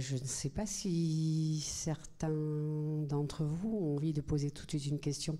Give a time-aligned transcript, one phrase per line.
[0.00, 4.86] je ne sais pas si certains d'entre vous ont envie de poser tout de suite
[4.86, 5.38] une question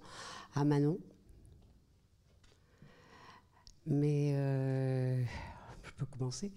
[0.54, 0.98] à Manon.
[3.86, 5.24] Mais euh,
[5.82, 6.52] je peux commencer.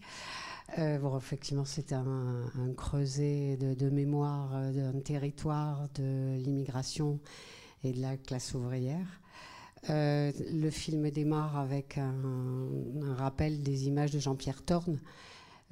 [0.77, 2.45] Euh, bon, effectivement, c'est un,
[2.75, 7.19] creuset de, mémoire d'un territoire, de l'immigration
[7.83, 9.21] et de la classe ouvrière.
[9.87, 12.69] le film démarre avec un,
[13.01, 14.99] un, rappel des images de Jean-Pierre Thorne,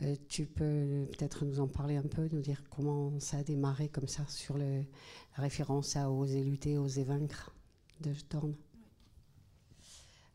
[0.04, 3.88] euh, tu peux peut-être nous en parler un peu, nous dire comment ça a démarré
[3.90, 4.84] comme ça sur la
[5.36, 7.54] référence à Oser lutter, oser vaincre
[8.00, 8.56] de Thorne?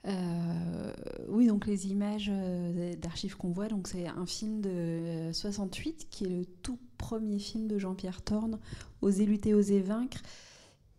[0.07, 0.93] Euh,
[1.29, 6.29] oui, donc les images euh, d'archives qu'on voit, c'est un film de 68 qui est
[6.29, 8.61] le tout premier film de Jean-Pierre Thorne,
[9.03, 10.23] Oser lutter, oser vaincre,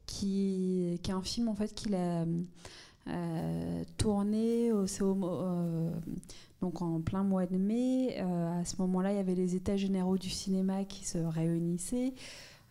[0.05, 2.26] qui, qui, est un film en fait qu'il a
[3.98, 5.91] tourné au, au,
[6.62, 8.15] donc en plein mois de mai.
[8.20, 12.13] Euh, à ce moment-là, il y avait les États généraux du cinéma qui se réunissaient.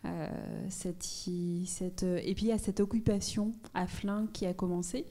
[0.05, 0.27] Euh,
[0.69, 5.05] cette, et puis il y a cette occupation à Flins qui a commencé,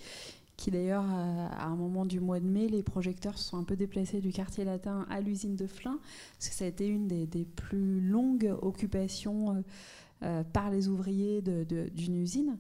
[0.57, 3.77] qui d'ailleurs, à un moment du mois de mai, les projecteurs se sont un peu
[3.77, 5.99] déplacés du quartier latin à l'usine de Flins,
[6.35, 9.63] parce que ça a été une des, plus longues occupations
[10.23, 12.57] euh, par les ouvriers d'une usine.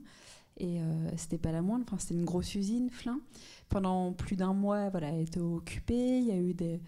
[0.58, 0.78] Et
[1.16, 3.20] c'était pas la moindre, enfin, c'était une grosse usine, Flins
[3.68, 6.18] pendant plus d'un mois, voilà, elle était occupée.
[6.18, 6.80] Il y a eu des,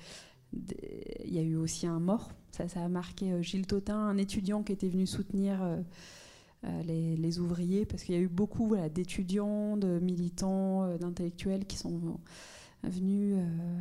[0.52, 2.30] il y a eu aussi un mort.
[2.52, 5.80] Ça, ça a marqué euh, Gilles Totin, un étudiant qui était venu soutenir euh,
[6.64, 11.76] euh, les, ouvriers, parce qu'il y a eu beaucoup voilà, d'étudiants, de militants, d'intellectuels qui
[11.76, 12.18] sont
[12.84, 13.36] venus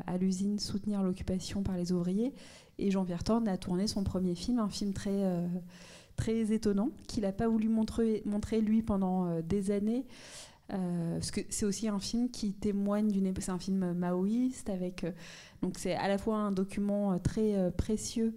[0.05, 2.33] à l'usine soutenir l'occupation par les ouvriers.
[2.79, 5.23] Et Jean-Pierre Thorne a tourné son premier film, un film très,
[6.17, 8.21] très étonnant, qu'il n'a pas voulu montrer,
[8.61, 10.05] lui pendant des années.
[10.73, 15.05] Euh, parce que c'est aussi un film qui témoigne d'une c'est un film maoïste avec
[15.05, 15.11] euh,
[15.61, 18.35] donc c'est à la fois un document euh, très précieux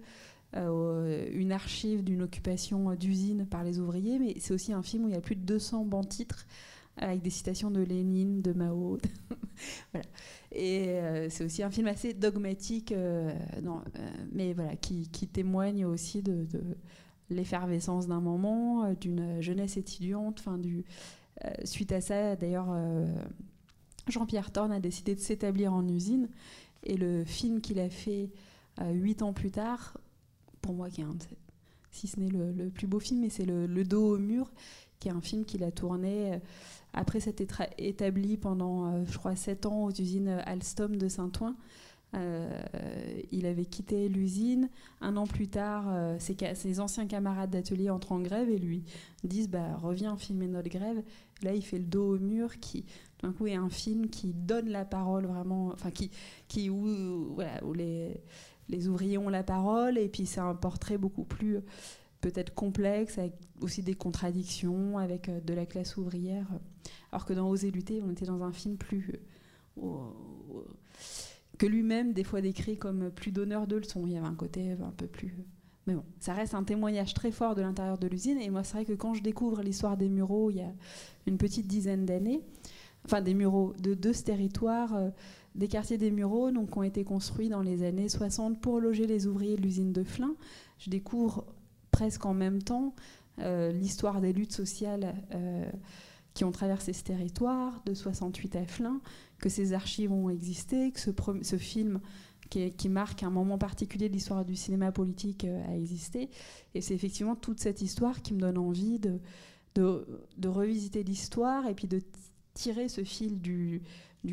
[0.53, 5.13] une archive d'une occupation d'usine par les ouvriers mais c'est aussi un film où il
[5.13, 6.45] y a plus de 200 bancs titres
[6.97, 8.97] avec des citations de Lénine, de Mao.
[9.93, 10.05] voilà.
[10.51, 10.99] Et
[11.29, 12.93] c'est aussi un film assez dogmatique,
[13.63, 13.81] non,
[14.33, 16.45] mais voilà, qui, qui, témoigne aussi de
[17.31, 20.85] l'effervescence d'un moment, d'une jeunesse étudiante, du,
[21.45, 23.05] euh, suite à ça, d'ailleurs, euh,
[24.07, 26.29] Jean-Pierre Thorne a décidé de s'établir en usine.
[26.83, 28.29] Et le film qu'il a fait
[28.79, 29.97] euh, huit ans plus tard,
[30.61, 31.15] pour moi, qui est un
[31.93, 34.49] si ce n'est le, plus beau film, mais c'est le, dos au mur,
[34.99, 36.39] qui est un film qu'il a tourné
[36.93, 37.41] après s'être
[37.77, 41.53] établi pendant, je crois, sept ans aux usines Alstom de Saint-Ouen.
[42.13, 42.49] Euh,
[43.31, 44.69] il avait quitté l'usine.
[44.99, 48.83] Un an plus tard, euh, ses, anciens camarades d'atelier entrent en grève et lui
[49.23, 51.01] disent bah, Reviens filmer notre grève.
[51.41, 52.85] Là, il fait le dos au mur, qui
[53.21, 57.73] d'un coup est un film qui donne la parole vraiment, enfin, qui, où, voilà, où
[57.73, 58.21] les,
[58.69, 61.59] les ouvriers ont la parole, et puis c'est un portrait beaucoup plus
[62.19, 66.47] peut-être complexe, avec aussi des contradictions, avec euh, de la classe ouvrière.
[67.11, 69.19] Alors que dans Oser lutter, on était dans un film plus
[71.61, 74.07] que lui-même des fois décrit comme plus donneur de leçons.
[74.07, 75.37] Il y avait un côté un peu plus.
[75.85, 78.39] Mais bon, ça reste un témoignage très fort de l'intérieur de l'usine.
[78.41, 80.73] Et moi, c'est vrai que quand je découvre l'histoire des Mureaux il y a
[81.27, 82.41] une petite dizaine d'années,
[83.05, 85.09] enfin des Mureaux de, deux ce territoire, euh,
[85.53, 89.05] des quartiers des Mureaux, donc, qui ont été construits dans les années 60 pour loger
[89.05, 90.35] les ouvriers de l'usine de Flins,
[90.79, 91.45] je découvre
[91.91, 92.95] presque en même temps
[93.37, 95.13] euh, l'histoire des luttes sociales.
[95.35, 95.69] Euh,
[96.33, 99.01] qui ont traversé ce territoire, de 68 à Flins,
[99.41, 101.99] que ces archives ont existé, que ce, film
[102.49, 106.29] qui, marque un moment particulier de l'histoire du cinéma politique euh, a existé.
[106.75, 109.19] Et c'est effectivement toute cette histoire qui me donne envie de,
[110.45, 112.01] revisiter l'histoire et puis de
[112.53, 113.81] tirer ce fil du,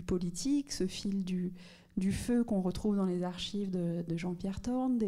[0.07, 1.53] politique, ce fil du,
[2.13, 4.99] feu qu'on retrouve dans les archives de, Jean-Pierre Thorne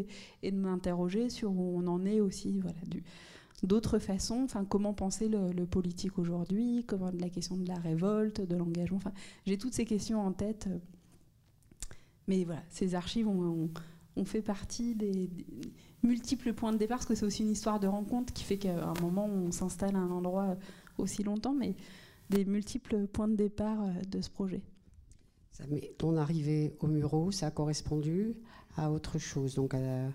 [0.42, 2.58] et, de m'interroger sur où on en est aussi
[3.62, 8.56] d'autres façons, enfin comment penser le, politique aujourd'hui, comment la question de la révolte, de
[8.56, 8.98] l'engagement.
[8.98, 9.12] Enfin,
[9.46, 10.68] j'ai toutes ces questions en tête.
[12.26, 13.70] Mais voilà, ces archives ont,
[14.24, 15.30] fait partie des,
[16.02, 18.84] multiples points de départ, parce que c'est aussi une histoire de rencontre qui fait qu'à
[18.84, 20.56] un moment on s'installe à un endroit
[20.98, 21.74] aussi longtemps, mais
[22.28, 24.62] des multiples points de départ euh, de ce projet.
[25.98, 28.34] ton arrivée au Muro, ça a correspondu
[28.76, 30.10] à autre chose, donc à la,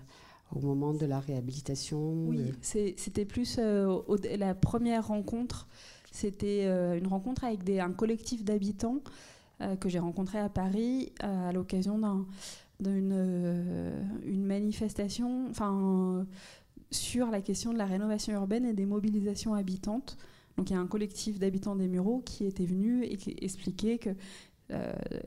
[0.54, 4.00] au moment de la réhabilitation Oui, c'était plus euh,
[4.38, 5.66] la première rencontre.
[6.12, 9.00] C'était euh, une rencontre avec des, un collectif d'habitants
[9.60, 12.00] euh, que j'ai rencontré à Paris à l'occasion
[12.80, 13.92] d'une
[14.24, 16.26] une manifestation enfin,
[16.90, 20.16] sur la question de la rénovation urbaine et des mobilisations habitantes.
[20.56, 23.98] Donc il y a un collectif d'habitants des Mureaux qui était venu et qui expliquait
[23.98, 24.10] que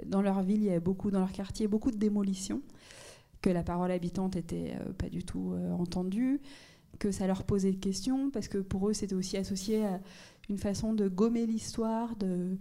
[0.05, 2.61] dans leur ville, il y avait beaucoup, dans leur quartier, beaucoup de démolitions
[3.41, 6.41] que la parole habitante était pas du tout entendue,
[6.99, 9.99] que ça leur posait des questions, parce que pour eux, c'était aussi associé à
[10.49, 12.55] une façon de gommer l'histoire, euh,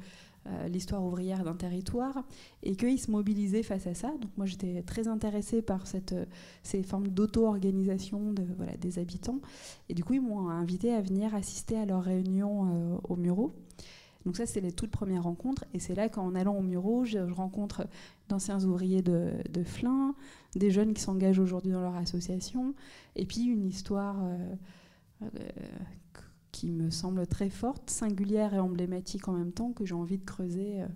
[0.68, 2.24] l'histoire ouvrière d'un territoire,
[2.62, 4.10] et qu'ils se mobilisaient face à ça.
[4.20, 5.84] Donc moi, j'étais très intéressée par
[6.62, 8.34] ces formes d'auto-organisation
[8.80, 9.40] des habitants.
[9.88, 13.52] Et du coup, ils m'ont invité à venir assister à leurs réunions euh, au Murau.
[14.28, 15.64] Donc ça, c'est les toutes premières rencontres.
[15.72, 17.88] Et c'est là qu'en allant au Murau, je, rencontre
[18.28, 20.14] d'anciens ouvriers de, de Flins,
[20.54, 22.74] des jeunes qui s'engagent aujourd'hui dans leur association,
[23.16, 24.54] et puis une histoire euh,
[25.22, 25.28] euh,
[26.52, 30.26] qui me semble très forte, singulière et emblématique en même temps, que j'ai envie de
[30.26, 30.82] creuser.
[30.82, 30.86] Euh,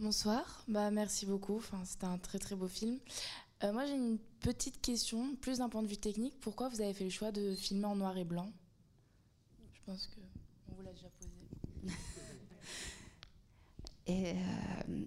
[0.00, 1.56] Bonsoir, bah, merci beaucoup.
[1.56, 2.98] Enfin, C'était un très très beau film.
[3.64, 6.38] Euh, moi j'ai une petite question, plus d'un point de vue technique.
[6.40, 8.48] Pourquoi vous avez fait le choix de filmer en noir et blanc?
[9.74, 11.30] Je pense qu'on vous l'a déjà posé.
[14.06, 15.04] et, euh,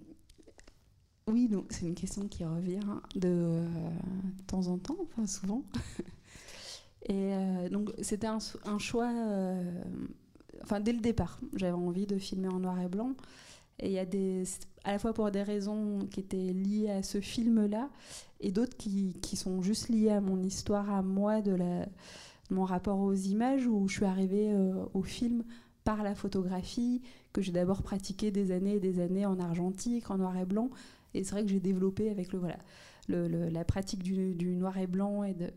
[1.26, 2.80] oui, c'est une question qui revient
[3.14, 3.90] de, euh,
[4.46, 5.62] temps en temps, enfin souvent.
[7.08, 7.34] et
[7.70, 9.10] donc c'était un, un, choix,
[10.62, 13.14] enfin dès le départ, j'avais envie de filmer en noir et blanc.
[13.78, 14.44] Et il y a des,
[14.84, 17.90] à la fois pour des raisons qui étaient liées à ce film-là,
[18.40, 21.86] et d'autres qui, qui, sont juste liées à mon histoire, à moi, de, la,
[22.50, 25.44] mon rapport aux images, où je suis arrivée euh, au film
[25.84, 27.02] par la photographie,
[27.32, 30.70] que j'ai d'abord pratiqué des années et des années en argentique, en noir et blanc.
[31.14, 32.58] Et c'est vrai que j'ai développé avec le, voilà,
[33.08, 35.50] le, la pratique du, du, noir et blanc et de,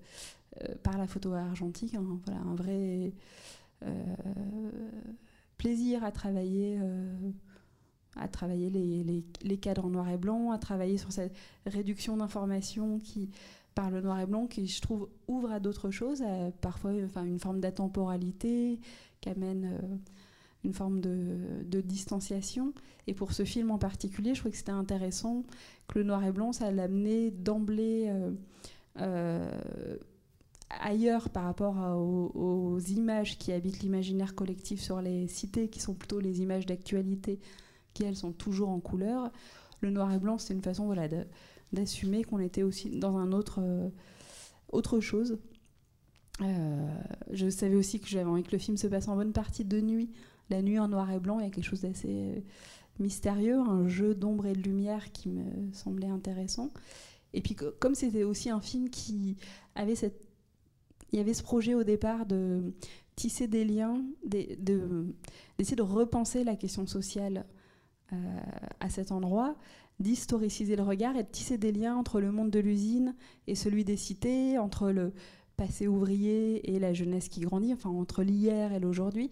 [0.63, 3.13] euh, par la photo argentique, hein, voilà, un vrai
[3.83, 4.15] euh,
[5.57, 6.79] plaisir à travailler
[8.15, 11.35] à travailler les, les, cadres en noir et blanc, à travailler sur cette
[11.65, 13.29] réduction d'informations qui,
[13.75, 16.23] par le noir et blanc, qui je trouve ouvre à d'autres choses,
[16.61, 18.79] parfois enfin, une forme d'atemporalité,
[19.21, 19.95] qui amène euh,
[20.63, 22.73] une forme de, de, distanciation.
[23.07, 25.43] Et pour ce film en particulier, je trouvais que c'était intéressant
[25.87, 28.31] que le noir et blanc, ça l'amenait d'emblée euh,
[29.01, 29.97] euh,
[30.69, 36.19] ailleurs par rapport aux, images qui habitent l'imaginaire collectif sur les cités, qui sont plutôt
[36.19, 37.39] les images d'actualité
[37.95, 39.31] qui elles sont toujours en couleur.
[39.81, 41.07] Le noir et blanc, c'est une façon voilà,
[41.73, 43.89] d'assumer qu'on était aussi dans un autre, euh,
[44.71, 45.39] autre chose.
[46.41, 46.87] Euh,
[47.31, 49.81] je savais aussi que j'avais envie que le film se passe en bonne partie de
[49.81, 50.11] nuit.
[50.51, 52.39] La nuit en noir et blanc, il y a quelque chose d'assez euh,
[52.99, 56.69] mystérieux, un jeu d'ombre et de lumière qui me semblait intéressant.
[57.33, 59.37] Et puis comme c'était aussi un film qui
[59.73, 60.21] avait cette...
[61.11, 62.73] Il y avait ce projet au départ de
[63.15, 67.45] tisser des liens, d'essayer de, de, repenser la question sociale
[68.13, 68.39] euh,
[68.79, 69.55] à cet endroit,
[69.99, 73.15] d'historiciser le regard et de tisser des liens entre le monde de l'usine
[73.47, 75.13] et celui des cités, entre le
[75.57, 79.31] passé ouvrier et la jeunesse qui grandit, enfin entre l'hier et l'aujourd'hui.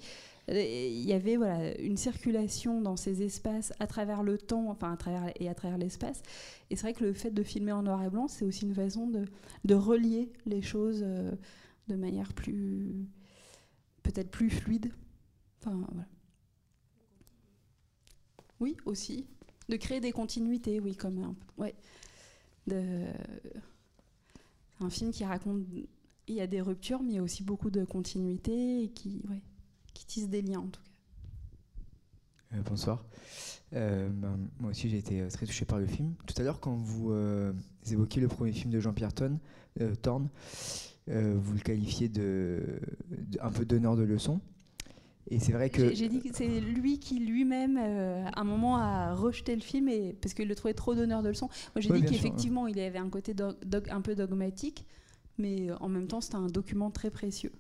[0.50, 4.98] Il y avait voilà, une circulation dans ces espaces à travers le temps enfin à
[4.98, 6.22] travers, et à travers l'espace.
[6.70, 8.76] Et c'est vrai que le fait de filmer en noir et blanc, c'est aussi une
[8.76, 11.32] façon de, relier les choses euh,
[11.88, 13.08] de manière plus
[14.04, 14.92] peut-être plus fluide.
[18.64, 19.26] Oui, aussi.
[19.68, 21.76] De créer des continuités, oui, comme un, ouais.
[22.66, 23.04] De,
[24.80, 25.66] un film qui raconte.
[26.28, 29.22] Il y a des ruptures, mais il y a aussi beaucoup de continuité et qui,
[29.30, 29.42] ouais,
[29.94, 32.58] qui tisse des liens en tout cas.
[32.58, 33.04] Euh, bonsoir.
[33.74, 36.16] Euh, ben, moi aussi, j'ai été euh, très touché par le film.
[36.26, 37.14] Tout à l'heure, quand vous
[37.92, 40.30] évoquiez le premier film de Jean-Pierre Thorne,
[41.08, 42.80] vous le qualifiez de,
[43.10, 44.40] de, un peu donneur de leçons.
[45.30, 45.94] Et c'est vrai que.
[45.94, 49.88] J'ai dit que c'est lui qui lui-même, euh, à un moment, a rejeté le film
[49.88, 51.50] et, parce qu'il le trouvait trop donneur de leçons.
[51.76, 53.34] Moi, j'ai dit qu'effectivement, il avait un côté
[53.90, 54.86] un peu dogmatique,
[55.38, 57.52] mais euh, en même temps, c'était un document très précieux.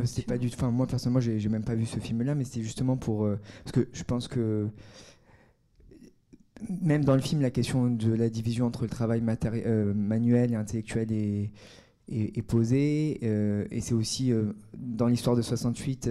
[0.00, 2.62] Euh, c'est pas du Enfin, moi, personnellement, j'ai même pas vu ce film-là, mais c'était
[2.62, 3.28] justement pour.
[3.64, 4.68] parce que je pense que.
[6.82, 11.12] Même dans le film, la question de la division entre le travail manuel et intellectuel
[11.12, 11.52] est,
[12.08, 13.24] est, posée.
[13.24, 14.32] et c'est aussi,
[14.76, 16.08] dans l'histoire de 68,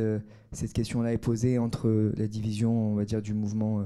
[0.51, 3.84] cette question-là est posée entre la division, on va dire, du mouvement euh,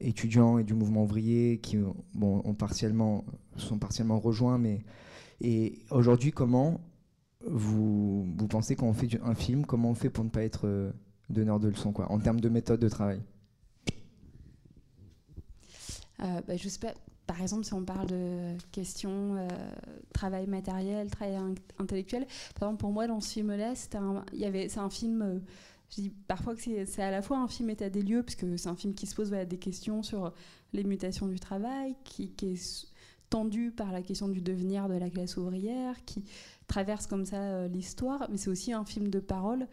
[0.00, 1.78] étudiant et du mouvement ouvrier, qui
[2.14, 3.24] bon, ont partiellement,
[3.56, 4.58] sont partiellement rejoints.
[4.58, 4.84] Mais
[5.40, 6.80] et aujourd'hui, comment
[7.46, 10.66] vous, vous pensez quand on fait un film, comment on fait pour ne pas être
[10.66, 10.92] euh,
[11.30, 13.20] donneur de leçons, quoi, en termes de méthode de travail?
[16.20, 16.94] Euh, bah, Je sais pas.
[17.26, 19.48] Par exemple, si on parle de questions euh,
[20.12, 21.38] travail matériel, travail
[21.78, 22.26] intellectuel,
[22.58, 24.24] par exemple, pour moi, dans ce film-là, c'est un,
[24.76, 25.40] un film
[25.90, 28.56] je dis parfois que c'est à la fois un film état des lieux, parce que
[28.56, 30.32] c'est un film qui se pose des questions sur
[30.72, 32.88] les mutations du travail, qui, est
[33.30, 36.24] tendu par la question du devenir de la classe ouvrière, qui
[36.66, 39.68] traverse comme ça l'histoire, mais c'est aussi un film de parole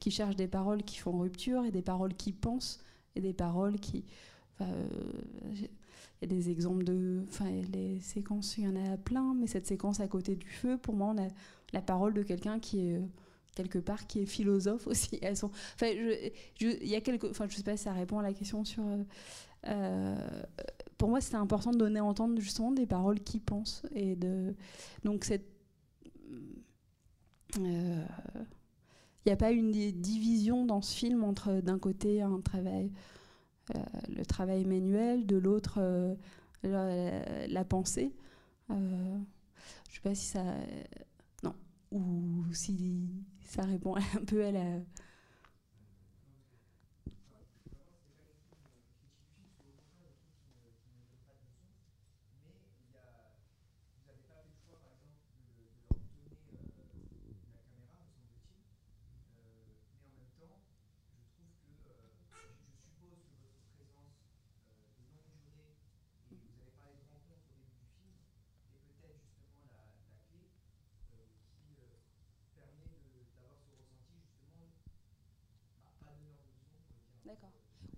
[0.00, 2.80] qui cherche des paroles qui font rupture et des paroles qui pensent
[3.14, 4.04] et des paroles qui.
[4.60, 5.70] Y
[6.26, 7.24] a des exemples de.
[7.28, 10.78] Enfin, les séquences, il y en a plein, mais cette séquence à côté du feu,
[10.78, 11.28] pour moi, on a
[11.72, 13.00] la parole de quelqu'un qui est
[13.56, 15.18] quelque part qui est philosophe aussi.
[15.22, 15.88] Elles sont, enfin,
[16.60, 18.64] je, il y a quelque, enfin, je sais pas si ça répond à la question
[18.64, 18.84] sur.
[19.66, 20.38] Euh,
[20.98, 24.54] pour moi, c'était important de donner entendre justement des paroles qui pensent et de.
[25.04, 25.46] Donc cette.
[27.58, 28.04] Euh,
[29.24, 33.16] il n'y a pas une division dans ce film entre d'un côté un travail euh,
[34.08, 36.14] le travail manuel, de l'autre euh,
[36.62, 38.12] la, pensée.
[38.70, 39.18] Euh,
[39.88, 40.44] je ne sais pas si ça...
[41.42, 41.54] non.
[41.92, 43.08] Ou si
[43.44, 44.64] ça répond un peu à la...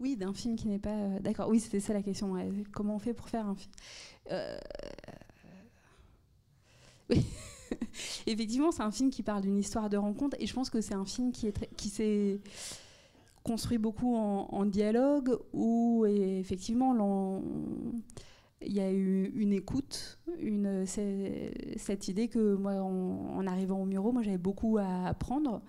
[0.01, 0.91] Oui, d'un film qui n'est pas.
[0.91, 2.35] Euh, d'accord, oui, c'était ça la question.
[2.73, 3.73] Comment on fait pour faire un film
[4.31, 4.59] euh,
[7.11, 7.25] Oui.
[8.27, 10.95] Effectivement, c'est un film qui parle d'une histoire de rencontre et je pense que c'est
[10.95, 12.41] un film qui, est qui s'est
[13.43, 17.43] construit beaucoup en, dialogue où effectivement
[18.61, 20.19] il y a eu une écoute,
[21.77, 25.63] cette idée que moi, en, arrivant au Muro, moi j'avais beaucoup à apprendre.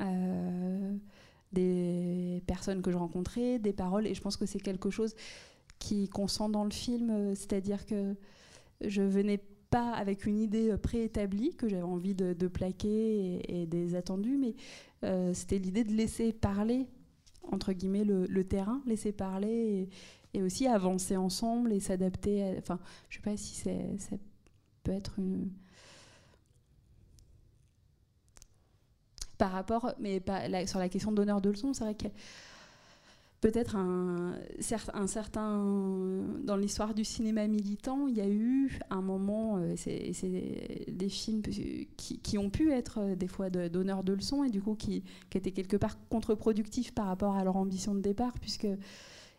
[0.00, 0.96] Euh,
[1.54, 5.14] des personnes que je rencontrais, des paroles, et je pense que c'est quelque chose
[5.78, 8.14] qui qu'on sent dans le film, euh, c'est-à-dire que
[8.80, 9.38] je venais
[9.70, 14.54] pas avec une idée euh, préétablie que j'avais envie de, plaquer et, des attendus, mais
[15.04, 16.86] euh, c'était l'idée de laisser parler
[17.50, 19.88] entre guillemets le, terrain, laisser parler
[20.32, 22.54] et, aussi avancer ensemble et s'adapter.
[22.58, 24.16] Enfin, je sais pas si ça
[24.82, 25.50] peut être une
[29.38, 30.22] par rapport, mais
[30.66, 32.08] sur la question d'honneur de leçon, c'est vrai que
[33.44, 34.38] peut-être un,
[35.06, 35.62] certain
[36.44, 40.12] dans l'histoire du cinéma militant, il y a eu un moment, euh, c'est
[40.88, 44.74] des films qui, ont pu être euh, des fois d'honneur de, leçon et du coup
[44.74, 48.66] qui, qui, étaient quelque part contre-productifs par rapport à leur ambition de départ, puisque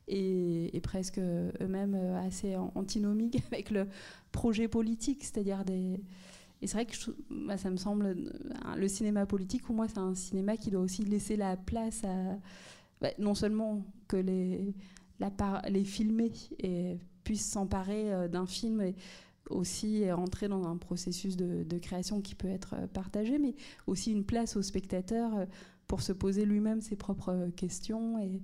[0.08, 3.88] et, et presque eux-mêmes euh, assez antinomiques avec le
[4.32, 6.00] projet politique, c'est-à-dire des
[6.66, 6.96] et c'est vrai que
[7.30, 10.82] bah, ça me semble, euh, le cinéma politique, pour moi, c'est un cinéma qui doit
[10.82, 12.40] aussi laisser la place à,
[13.02, 14.74] bah, non seulement que les,
[15.70, 18.96] les filmés et puissent s'emparer euh, d'un film et
[19.52, 23.54] aussi rentrer dans un processus de, création qui peut être euh, partagé, mais
[23.86, 25.46] aussi une place au spectateur
[25.86, 28.42] pour se poser lui-même ses propres questions et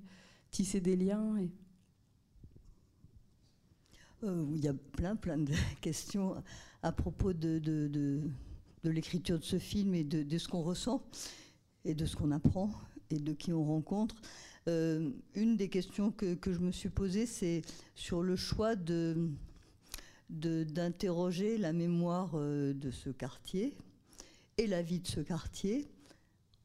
[0.51, 1.37] tisser des liens.
[4.23, 6.35] Il y a plein, plein de questions
[6.83, 11.03] à propos de, de, de, l'écriture de ce film et de, ce qu'on ressent
[11.85, 12.71] et de ce qu'on apprend
[13.09, 14.15] et de qui on rencontre.
[14.67, 17.63] Euh, une des questions que, que, je me suis posée, c'est
[17.95, 19.29] sur le choix de
[20.29, 23.75] d'interroger la mémoire euh, de ce quartier
[24.57, 25.89] et la vie de ce quartier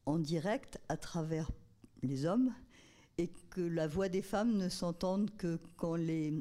[0.05, 1.51] en direct à travers
[2.01, 2.53] les hommes
[3.19, 6.31] et que la voix des femmes ne s'entende que quand les.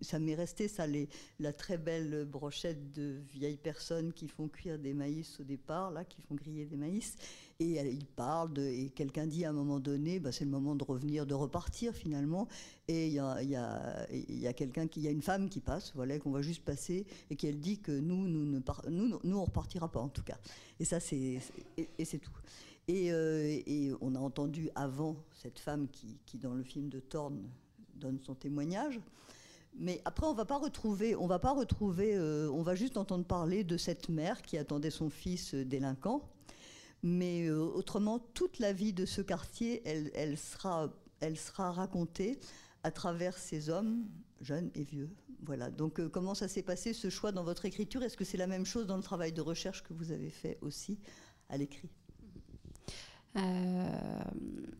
[0.00, 4.76] Ça m'est resté, ça, les, la très belle brochette de vieilles personnes qui font cuire
[4.76, 7.16] des maïs au départ, là, qui font griller des maïs.
[7.60, 10.84] Et ils parlent, et quelqu'un dit à un moment donné, bah, c'est le moment de
[10.84, 12.48] revenir, de repartir finalement.
[12.88, 15.60] Et il y a, y a, y a quelqu'un il y a une femme qui
[15.60, 19.20] passe, voilà, qu'on va juste passer, et qui elle dit que nous, nous, ne nous,
[19.22, 20.38] nous, on repartira pas en tout cas.
[20.80, 21.38] Et ça, c'est,
[21.76, 22.32] et c'est tout.
[22.88, 27.42] Euh, et, on a entendu avant cette femme qui, dans le film de Thorne,
[27.94, 29.00] donne son témoignage.
[29.78, 33.24] Mais après, on va pas retrouver, on va pas retrouver, euh, on va juste entendre
[33.24, 36.22] parler de cette mère qui attendait son fils euh, délinquant.
[37.02, 40.90] Mais autrement, toute la vie de ce quartier, elle, sera,
[41.20, 42.40] elle sera racontée
[42.82, 44.06] à travers ces hommes,
[44.40, 45.10] jeunes et vieux.
[45.44, 45.70] Voilà.
[45.70, 48.02] Donc, comment ça s'est passé ce choix dans votre écriture?
[48.02, 50.58] Est-ce que c'est la même chose dans le travail de recherche que vous avez fait
[50.62, 50.98] aussi
[51.48, 51.90] à l'écrit?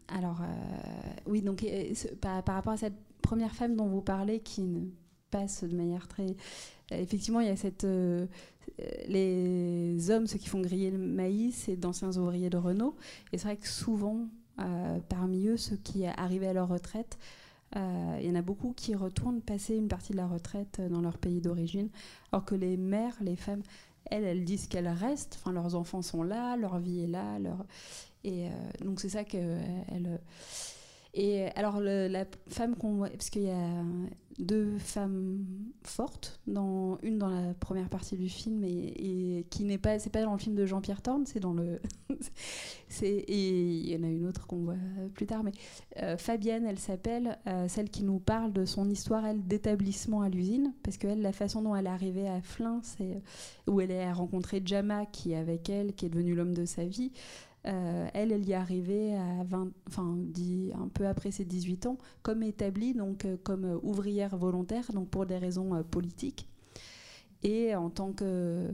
[0.08, 1.66] Alors, euh, oui, donc
[2.20, 4.86] par, rapport à cette première femme dont vous parlez qui ne
[5.30, 6.26] passe de manière très.
[6.92, 7.86] Euh, effectivement, il y a cette.
[9.08, 12.96] les hommes, ceux qui font griller le maïs, c'est d'anciens ouvriers de Renault.
[13.32, 14.28] Et c'est vrai que souvent,
[15.08, 17.18] parmi eux, ceux qui arrivaient à leur retraite,
[17.74, 21.18] il y en a beaucoup qui retournent passer une partie de la retraite dans leur
[21.18, 21.88] pays d'origine,
[22.32, 23.62] alors que les mères, les femmes,
[24.10, 27.64] elles, elles disent qu'elles restent, enfin leurs enfants sont là, leur vie est là, leur...
[28.26, 28.48] et
[28.84, 30.20] donc c'est ça qu'elles
[31.16, 33.84] et alors, la femme qu'on voit, parce qu'il y a
[34.38, 35.46] deux femmes
[35.82, 40.22] fortes, dans, une dans la première partie du film et, qui n'est pas, c'est pas
[40.22, 41.80] dans le film de Jean-Pierre Thorne, c'est dans le,
[43.02, 44.74] et il y en a une autre qu'on voit
[45.14, 45.52] plus tard, mais
[46.02, 50.28] euh, Fabienne, elle s'appelle, euh, celle qui nous parle de son histoire elle d'établissement à
[50.28, 53.22] l'usine, parce que elle, la façon dont elle est arrivée à Flins, c'est
[53.66, 56.84] où elle a rencontré Jama qui est avec elle, qui est devenu l'homme de sa
[56.84, 57.10] vie.
[57.66, 60.16] Euh, elle, elle y est arrivée à 20, enfin,
[60.74, 65.08] un peu après ses 18 ans, comme établie, donc euh, comme euh, ouvrière volontaire, donc
[65.08, 66.48] pour des raisons politiques.
[67.42, 68.68] Et en tant que.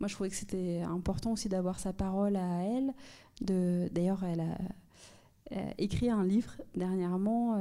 [0.00, 2.92] Moi, je trouvais que c'était important aussi d'avoir sa parole à elle.
[3.40, 4.58] D'ailleurs, elle a,
[5.78, 7.58] écrit un livre dernièrement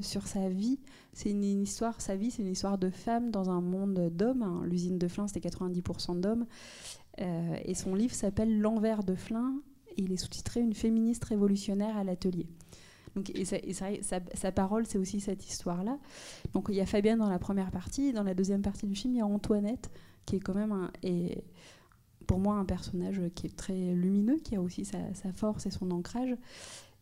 [0.00, 0.78] sur sa vie.
[1.14, 4.42] C'est une, histoire, sa vie, c'est une histoire de femme dans un monde d'hommes.
[4.42, 4.62] Hein.
[4.64, 6.46] L'usine de Flins, c'était 90% d'hommes.
[7.18, 9.54] et son livre s'appelle L'envers de Flins
[9.96, 12.46] il est sous-titré Une féministe révolutionnaire à l'atelier.
[13.16, 15.98] Donc, et, sa, parole, c'est aussi cette histoire-là.
[16.52, 19.14] Donc il y a Fabienne dans la première partie, dans la deuxième partie du film,
[19.14, 19.90] il y a Antoinette,
[20.26, 21.42] qui est quand même un, et
[22.26, 24.98] pour moi un personnage qui est très lumineux, qui a aussi sa,
[25.34, 26.36] force et son ancrage.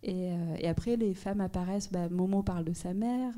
[0.03, 1.91] Et, euh, et, après, les femmes apparaissent.
[1.91, 3.35] Bah, Momo parle de sa mère,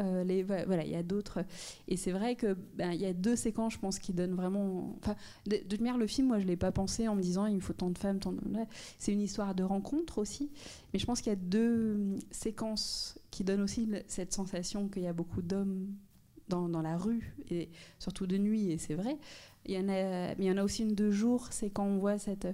[0.00, 1.44] euh, voilà, il y a d'autres.
[1.88, 4.96] Et c'est vrai que ben, y a deux séquences, je pense, qui donnent vraiment.
[5.02, 5.16] Enfin,
[5.46, 7.60] de, de manière, le film, moi, je l'ai pas pensé en me disant il me
[7.60, 8.40] faut tant de femmes, tant de.
[8.98, 10.50] C'est une histoire de rencontre aussi.
[10.92, 15.06] Mais je pense qu'il y a deux séquences qui donnent aussi cette sensation qu'il y
[15.06, 15.86] a beaucoup d'hommes
[16.48, 18.70] dans, dans, la rue et surtout de nuit.
[18.70, 19.16] Et c'est vrai.
[19.66, 21.84] Il y, en a, mais il y en a aussi une de jour, c'est quand
[21.84, 22.48] on voit cette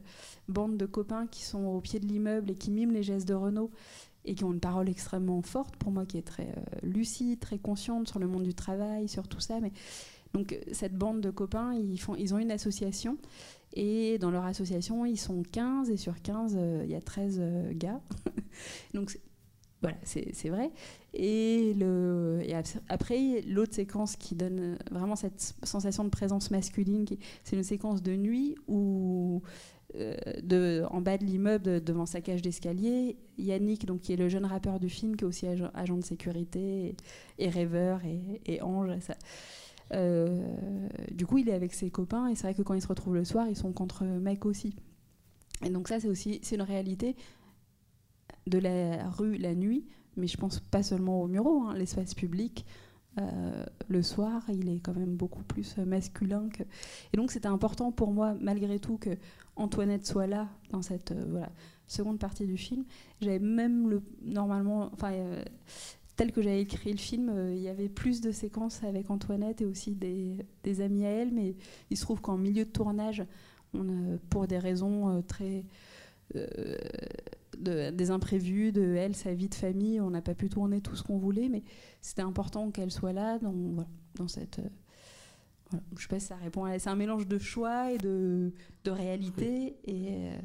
[0.49, 3.35] bande de copains qui sont au pied de l'immeuble et qui miment les gestes de
[3.35, 3.71] Renault
[4.27, 7.59] et qui ont une parole extrêmement forte pour moi, qui est très euh, lucide, très
[7.59, 9.61] consciente sur le monde du travail, sur tout ça.
[9.61, 9.73] Mais
[10.35, 13.17] donc euh, cette bande de copains, ils, font, ils ont une association
[13.73, 17.41] et dans leur association, ils sont 15 et sur 15, euh, il y a 13
[17.73, 18.01] gars.
[18.95, 19.17] donc
[19.83, 20.73] voilà, c'est vrai.
[21.13, 22.55] Et, le, et
[22.89, 27.05] après, l'autre séquence qui donne vraiment cette sensation de présence masculine,
[27.45, 29.43] c'est une séquence de nuit où
[29.95, 34.45] de, en bas de l'immeuble, devant sa cage d'escalier, Yannick, donc, qui est le jeune
[34.45, 36.97] rappeur du film, qui est aussi agent, de sécurité
[37.39, 38.91] et, rêveur et, ange.
[39.93, 40.45] Euh,
[41.13, 43.15] du coup, il est avec ses copains et c'est vrai que quand ils se retrouvent
[43.15, 44.75] le soir, ils sont contre mecs aussi.
[45.65, 47.17] Et donc ça, c'est aussi c'est une réalité
[48.47, 52.67] de la rue la nuit, mais je pense pas seulement au Muro, hein, l'espace public.
[53.19, 56.63] Euh, le soir, il est quand même beaucoup plus masculin que.
[57.13, 59.11] Et donc c'était important pour moi, malgré tout, que
[59.57, 61.51] Antoinette soit là dans cette euh, voilà,
[61.87, 62.85] seconde partie du film.
[63.21, 65.43] J'avais même le normalement, enfin euh,
[66.17, 69.67] tel que j'avais écrit le film, il y avait plus de séquences avec Antoinette et
[69.67, 71.55] aussi des, des amis à elle, mais
[71.91, 73.25] il se trouve qu'en milieu de tournage,
[74.31, 75.65] pour des raisons très
[77.59, 80.01] des imprévus, de elle, sa vie de famille.
[80.01, 81.63] On n'a pas pu tourner tout ce qu'on voulait, mais
[82.01, 84.61] c'était important qu'elle soit là dans, cette.
[84.61, 85.79] Euh.
[85.97, 86.67] Je sais pas si ça répond.
[86.79, 88.53] C'est un mélange de choix et de,
[88.85, 89.77] de réalité.
[89.85, 90.39] Et, euh,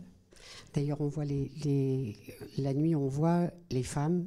[0.74, 2.18] D'ailleurs, on voit les, les,
[2.58, 4.26] la nuit, on voit les femmes,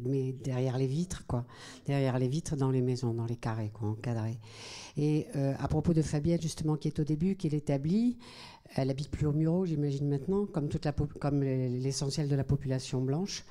[0.00, 1.46] mais derrière les vitres, quoi.
[1.86, 4.38] Derrière les vitres, dans les maisons, dans les carrés, quoi, encadrés.
[4.96, 8.18] Et euh, à propos de Fabienne, justement, qui est au début, qui est établie,
[8.74, 13.44] elle habite plus au Muro, j'imagine maintenant, comme, l'essentiel de la population blanche,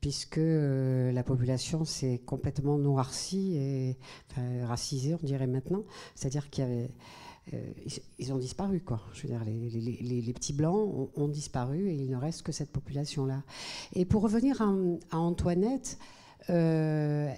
[0.00, 3.96] puisque euh, la population s'est complètement noircie et
[4.64, 5.84] racisée, on dirait maintenant.
[6.14, 6.88] C'est-à-dire qu'il.
[7.54, 9.00] Euh, ont disparu, quoi.
[9.14, 13.42] Je veux dire, les, petits blancs ont, disparu et il ne reste que cette population-là.
[13.94, 14.72] Et pour revenir à,
[15.10, 15.98] à Antoinette,
[16.50, 17.32] euh,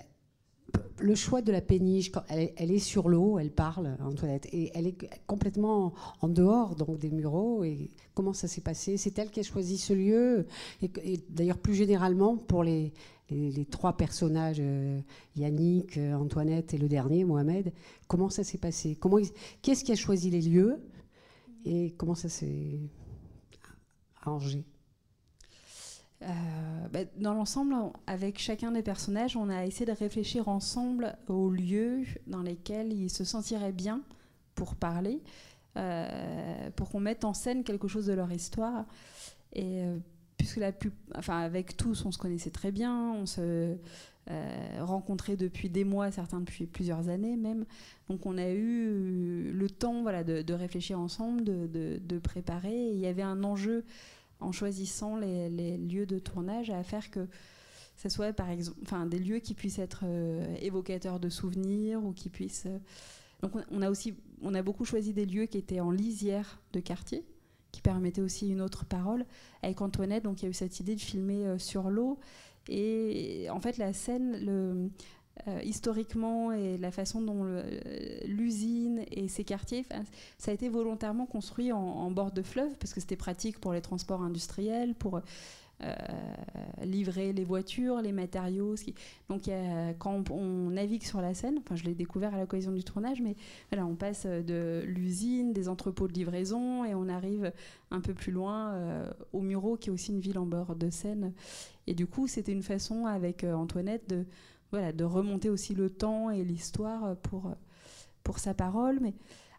[0.99, 4.97] le choix de la péniche, elle, est sur l'eau, elle parle, Antoinette, et elle est
[5.27, 7.65] complètement en dehors donc des mureaux.
[7.65, 8.97] Et comment ça s'est passé?
[8.97, 10.47] C'est elle qui a choisi ce lieu.
[10.83, 12.93] Et, d'ailleurs, plus généralement, pour les,
[13.71, 15.01] trois personnages, euh,
[15.37, 17.73] Yannick, euh, Antoinette et le dernier, Mohamed,
[18.07, 18.97] comment ça s'est passé?
[18.99, 19.19] Comment
[19.63, 20.81] Qu'est-ce qui a choisi les lieux
[21.65, 22.79] Et comment ça s'est
[24.23, 24.65] arrangé?
[26.93, 27.75] Bah, dans l'ensemble,
[28.07, 33.11] avec chacun des personnages, on a essayé de réfléchir ensemble aux lieux dans lesquels ils
[33.11, 34.01] se sentiraient bien
[34.55, 35.21] pour parler,
[35.77, 38.85] euh, pour qu'on mette en scène quelque chose de leur histoire.
[39.55, 39.97] Et euh,
[40.37, 40.71] puisque la
[41.17, 43.77] enfin, avec tous, on se connaissait très bien, on se
[44.81, 47.67] rencontrait depuis des mois, certains depuis plusieurs années même.
[48.09, 52.91] Donc on a eu le temps voilà, de, réfléchir ensemble, de préparer.
[52.93, 53.85] il y avait un enjeu
[54.45, 57.27] en choisissant les, lieux de tournage à faire que
[57.97, 60.05] ce soit par exemple, enfin des lieux qui puissent être
[60.61, 62.67] évocateurs de souvenirs ou qui puissent.
[63.41, 66.81] donc on a aussi, on a beaucoup choisi des lieux qui étaient en lisière de
[66.81, 67.25] quartier,
[67.71, 69.25] qui permettaient aussi une autre parole.
[69.63, 72.19] Avec Antoinette, donc il y a eu cette idée de filmer sur l'eau.
[72.69, 74.91] Et en fait, la scène, le,
[75.49, 77.45] euh, historiquement et la façon dont
[78.27, 79.85] l'usine et ses quartiers,
[80.39, 83.81] ça a été volontairement construit en, bord de fleuve parce que c'était pratique pour les
[83.81, 85.21] transports industriels, pour
[85.83, 85.93] euh,
[86.85, 88.77] livrer les voitures, les matériaux.
[89.29, 89.51] Donc
[89.99, 93.35] quand on, navigue sur la Seine, enfin je l'ai découvert à l'occasion du tournage, mais
[93.71, 97.53] voilà, on passe de l'usine, des entrepôts de livraison et on arrive
[97.91, 100.91] un peu plus loin euh, au Muro qui est aussi une ville en bord de
[100.91, 101.33] Seine.
[101.87, 104.25] Et du coup, c'était une façon avec Antoinette de
[104.75, 107.53] voilà, de remonter aussi le temps et l'histoire pour,
[108.25, 108.99] pour sa parole.
[109.01, 109.15] Mais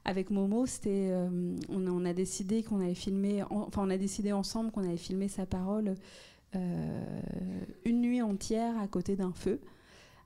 [0.06, 4.72] avec Momo, c'était, euh, on, a décidé qu'on allait filmer, enfin on a décidé ensemble
[4.72, 5.96] qu'on allait filmer sa parole
[6.56, 7.22] euh,
[7.86, 9.60] une nuit entière à côté d'un feu.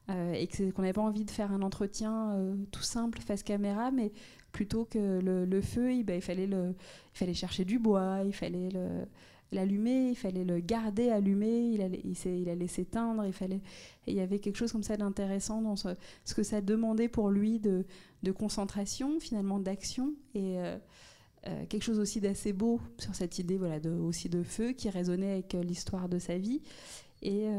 [0.10, 2.36] Euh, et qu'on n'avait pas envie de faire un entretien
[2.72, 4.12] tout simple face caméra, mais
[4.52, 6.74] plutôt que le, feu, il, ben, il, fallait le,
[7.14, 9.06] il fallait chercher du bois, il fallait le,
[9.52, 13.62] l'allumer, il fallait le garder allumé, il allait, il, allait s'éteindre, il fallait,
[14.08, 15.90] il y avait quelque chose comme ça d'intéressant dans ce,
[16.36, 17.86] que ça demandait pour lui de,
[18.32, 20.78] concentration, finalement d'action, et euh,
[21.48, 24.90] euh, quelque chose aussi d'assez beau sur cette idée, voilà, de, aussi de feu qui
[24.90, 26.62] résonnait avec euh, l'histoire de sa vie.
[27.22, 27.50] Et,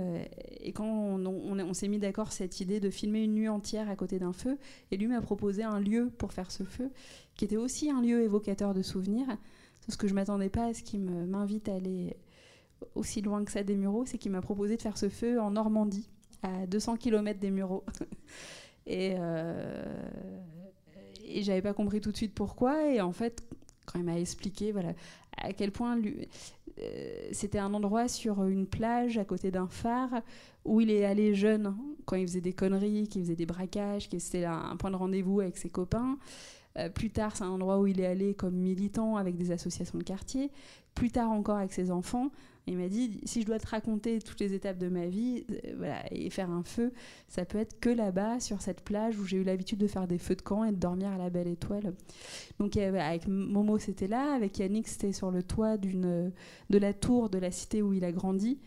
[0.73, 4.19] quand on, on s'est mis d'accord cette idée de filmer une nuit entière à côté
[4.19, 4.57] d'un feu,
[4.91, 6.91] et lui m'a proposé un lieu pour faire ce feu,
[7.35, 9.37] qui était aussi un lieu évocateur de souvenirs.
[9.91, 12.17] Ce que je m'attendais pas à ce qui m'invite à aller
[12.95, 15.51] aussi loin que ça des Mureaux, c'est qu'il m'a proposé de faire ce feu en
[15.51, 16.09] Normandie,
[16.43, 17.85] à 200 km des Mureaux.
[18.87, 19.85] et, euh,
[21.25, 22.91] et j'avais pas compris tout de suite pourquoi.
[22.91, 23.43] Et en fait,
[23.87, 24.93] quand il m'a expliqué voilà,
[25.37, 30.23] à quel point euh, c'était un endroit sur une plage à côté d'un phare
[30.65, 31.75] où il est allé jeune,
[32.05, 35.41] quand il faisait des conneries, qu'il faisait des braquages, que c'était un point de rendez-vous
[35.41, 36.19] avec ses copains.
[36.79, 39.99] Euh, plus tard, c'est un endroit où il est allé comme militant avec des associations
[39.99, 40.51] de quartier.
[40.95, 42.31] Plus tard encore avec ses enfants.
[42.67, 45.95] il m'a dit si je dois te raconter toutes les étapes de ma vie euh,
[46.11, 46.93] et faire un feu,
[47.29, 50.19] ça peut être que là-bas, sur cette plage où j'ai eu l'habitude de faire des
[50.19, 51.95] feux de camp et de dormir à la belle étoile.
[52.59, 54.35] Donc avec Momo, c'était là.
[54.35, 56.33] Avec Yannick, c'était sur le toit de
[56.71, 58.59] la tour de la cité où il a grandi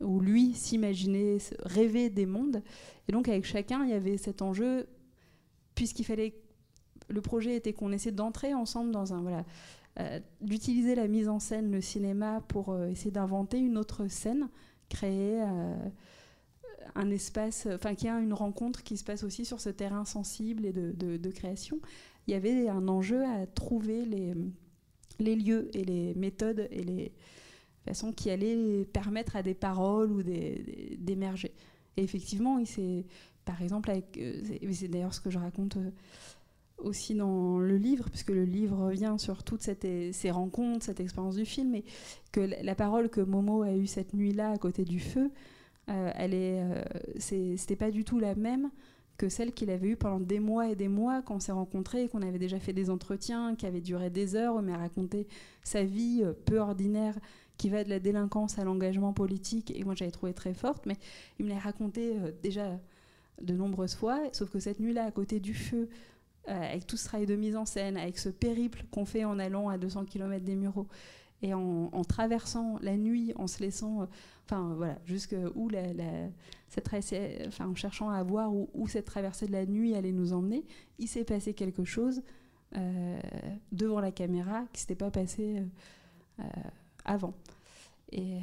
[0.00, 2.62] où lui s'imaginait, rêver des mondes.
[3.08, 4.86] Et donc avec chacun, il y avait cet enjeu,
[5.74, 6.34] puisqu'il fallait
[7.10, 9.44] le projet était qu'on essaie d'entrer ensemble dans un voilà,
[9.98, 14.48] euh, d'utiliser la mise en scène, le cinéma pour euh, essayer d'inventer une autre scène,
[14.88, 15.74] créer euh,
[16.94, 20.04] un espace, enfin qu'il y a une rencontre qui se passe aussi sur ce terrain
[20.04, 21.80] sensible et de, création.
[22.26, 27.12] Il y avait un enjeu à trouver les, lieux et les méthodes et les
[27.84, 31.52] façons qui allaient permettre à des paroles ou d'émerger.
[31.96, 33.04] Et effectivement, il s'est,
[33.44, 34.18] par exemple, avec,
[34.72, 35.78] c'est d'ailleurs ce que je raconte
[36.82, 41.44] aussi dans le livre, puisque le livre revient sur toutes ces rencontres, cette expérience du
[41.44, 41.84] film, et
[42.32, 45.30] que la parole que Momo a eue cette nuit-là à côté du feu,
[45.88, 46.82] euh, elle est, euh,
[47.18, 48.70] c'était pas du tout la même
[49.16, 52.08] que celle qu'il avait eue pendant des mois et des mois quand on s'est rencontrés,
[52.08, 55.26] qu'on avait déjà fait des entretiens qui avaient duré des heures, où il m'a raconté
[55.62, 57.18] sa vie euh, peu ordinaire
[57.58, 60.96] qui va de la délinquance à l'engagement politique, et moi j'avais trouvé très forte, mais
[61.38, 62.80] il me l'a raconté déjà
[63.42, 65.90] de nombreuses fois, sauf que cette nuit-là, à côté du feu,
[66.46, 69.68] avec tout ce travail de mise en scène, avec ce périple qu'on fait en allant
[69.68, 70.88] à 200 km des Mureaux
[71.42, 74.06] et en, traversant la nuit, en se laissant, euh,
[74.44, 74.98] enfin voilà,
[75.72, 76.28] la,
[76.68, 76.88] cette
[77.46, 80.64] enfin en cherchant à voir où, cette traversée de la nuit allait nous emmener,
[80.98, 82.22] il s'est passé quelque chose
[82.76, 83.20] euh,
[83.72, 85.62] devant la caméra qui s'était pas passé
[87.04, 87.34] avant.
[88.12, 88.40] Et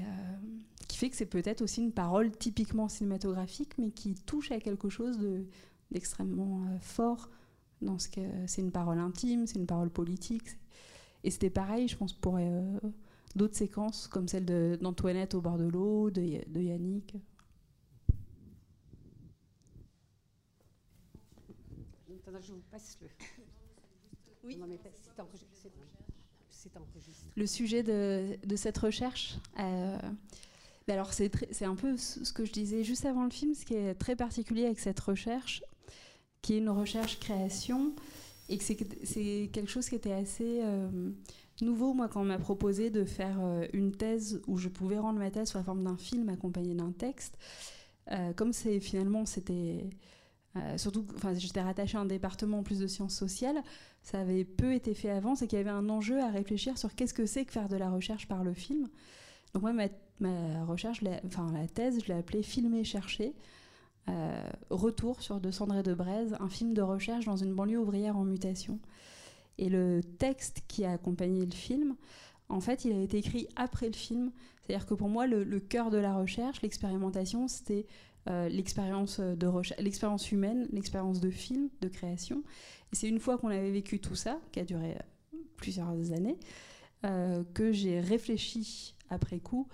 [0.88, 4.90] qui fait que c'est peut-être aussi une parole typiquement cinématographique, mais qui touche à quelque
[4.90, 5.20] chose
[5.92, 7.30] d'extrêmement fort
[7.82, 10.58] dans ce que c'est une parole intime, c'est une parole politique.
[11.24, 12.80] Et c'était pareil, je pense, pour euh,
[13.36, 14.46] d'autres séquences comme celle
[14.80, 16.22] d'Antoinette au bord de l'eau, de,
[16.56, 17.16] Yannick.
[22.40, 23.08] Je vous passe le.
[24.44, 24.62] Oui.
[26.50, 27.30] c'est enregistré.
[27.36, 29.38] Le sujet de, de cette recherche.
[29.60, 29.98] Euh,
[30.88, 33.74] ben alors c'est un peu ce que je disais juste avant le film, ce qui
[33.74, 35.62] est très particulier avec cette recherche,
[36.42, 37.94] qui est une recherche-création
[38.50, 41.12] et que c'est quelque chose qui était assez euh,
[41.62, 45.20] nouveau, moi, quand on m'a proposé de faire euh, une thèse où je pouvais rendre
[45.20, 47.38] ma thèse sous la forme d'un film accompagné d'un texte.
[48.12, 49.90] Euh, comme c'est finalement, c'était.
[50.78, 53.62] surtout, enfin, j'étais rattachée à un département en plus de sciences sociales,
[54.02, 56.96] ça avait peu été fait avant, c'est qu'il y avait un enjeu à réfléchir sur
[56.96, 58.88] qu'est-ce que c'est que faire de la recherche par le film.
[59.54, 63.34] Donc moi, ma, recherche, enfin la thèse, je l'ai appelée Filmer, chercher.
[64.70, 68.24] Retour sur De Sandré de Braise, un film de recherche dans une banlieue ouvrière en
[68.24, 68.80] mutation.
[69.58, 71.96] Et le texte qui a accompagné le film,
[72.50, 74.32] en fait, il a été écrit après le film.
[74.62, 77.86] C'est-à-dire que pour moi, le, cœur de la recherche, l'expérimentation, c'était
[78.30, 79.20] euh, l'expérience
[80.32, 82.44] humaine, l'expérience de film, de création.
[82.92, 86.38] Et c'est une fois qu'on avait vécu tout ça, qui a duré euh, plusieurs années,
[87.06, 89.68] euh, que j'ai réfléchi après coup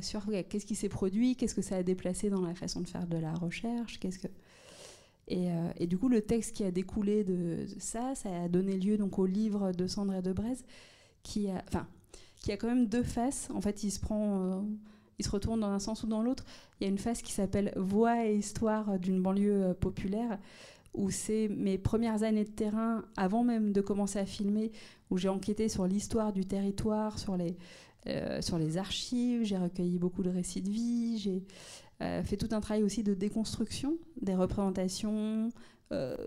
[0.00, 3.06] sur qu'est-ce qui s'est produit, qu'est-ce que ça a déplacé dans la façon de faire
[3.06, 4.28] de la recherche, qu'est-ce que
[5.30, 9.18] et, du coup, le texte qui a découlé de, ça, ça a donné lieu donc
[9.18, 10.64] au livre de Sandra de Braise,
[11.22, 11.86] qui a, enfin,
[12.40, 13.48] qui a quand même deux faces.
[13.54, 14.60] En fait, il se prend, euh,
[15.18, 16.44] il se retourne dans un sens ou dans l'autre.
[16.80, 20.38] Il y a une face qui s'appelle Voix et histoire d'une banlieue euh, populaire,
[20.94, 24.72] où c'est mes premières années de terrain, avant même de commencer à filmer,
[25.10, 27.56] où j'ai enquêté sur l'histoire du territoire, sur les,
[28.06, 31.42] euh, sur les archives, j'ai recueilli beaucoup de récits de vie, j'ai
[32.22, 35.50] fait tout un travail aussi de déconstruction des représentations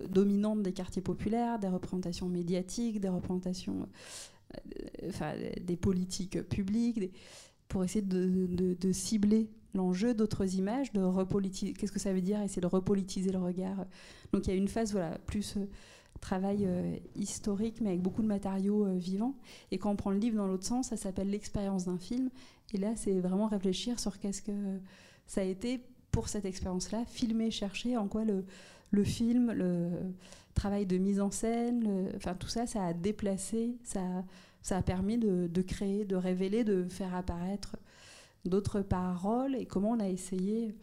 [0.09, 3.87] dominantes des quartiers populaires, des représentations médiatiques, des représentations
[4.55, 7.13] euh, enfin, des politiques publiques,
[7.67, 11.73] pour essayer de, cibler l'enjeu d'autres images, de repolitiser.
[11.73, 13.85] Qu'est-ce que ça veut dire Essayer de repolitiser le regard.
[14.33, 15.65] Donc il y a une phase, voilà, plus euh,
[16.19, 19.35] travail euh, historique, mais avec beaucoup de matériaux vivants.
[19.71, 22.29] Et quand on prend le livre dans l'autre sens, ça s'appelle l'expérience d'un film.
[22.73, 24.79] Et là, c'est vraiment réfléchir sur qu'est-ce que
[25.25, 28.43] ça a été pour cette expérience-là, filmer, chercher en quoi le,
[28.91, 29.89] le film, le
[30.53, 34.01] travail de mise en scène, enfin tout ça, ça a déplacé, ça,
[34.61, 37.77] ça a permis de, créer, de révéler, de faire apparaître
[38.45, 40.75] d'autres paroles et comment on a essayé,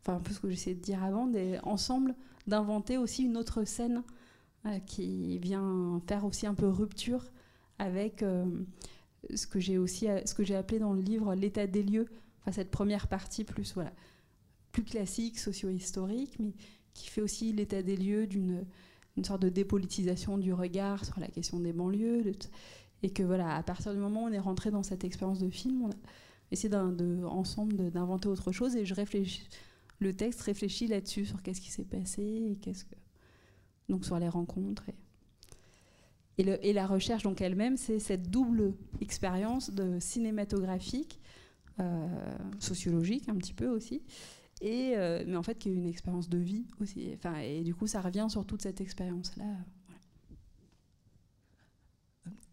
[0.00, 1.30] enfin un peu ce que j'essayais de dire avant,
[1.62, 2.14] ensemble
[2.46, 4.00] d'inventer aussi une autre scène euh,
[4.86, 7.32] qui vient faire aussi un peu rupture
[7.78, 8.44] avec euh,
[9.34, 12.06] ce que j'ai aussi ce que j'ai appelé dans le livre l'état des lieux,
[12.40, 13.92] enfin cette première partie plus voilà
[14.70, 16.54] plus classique, socio-historique, mais
[16.94, 18.64] qui fait aussi l'état des lieux d'une
[19.16, 22.22] une sorte de dépolitisation du regard sur la question des banlieues.
[23.02, 25.50] et que voilà, à partir du moment où on est rentré dans cette expérience de
[25.50, 25.94] film, on a
[26.50, 28.76] essayé de, ensemble d'inventer autre chose.
[28.76, 29.42] Et je réfléchis,
[29.98, 32.94] le texte réfléchit là-dessus, sur qu'est-ce qui s'est passé, et qu'est-ce que,
[33.92, 34.84] donc sur les rencontres.
[36.38, 41.20] Et, et la recherche donc elle-même, c'est cette double expérience de cinématographique,
[41.78, 42.08] euh,
[42.58, 44.02] sociologique un petit peu aussi,
[44.62, 47.12] et, euh, mais en fait qui est une expérience de vie aussi.
[47.14, 49.44] Enfin, et du coup, ça revient sur toute cette expérience-là.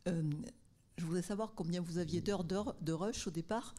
[0.08, 0.24] Euh,
[0.98, 3.74] je voudrais savoir combien vous aviez d'heures de rush au départ.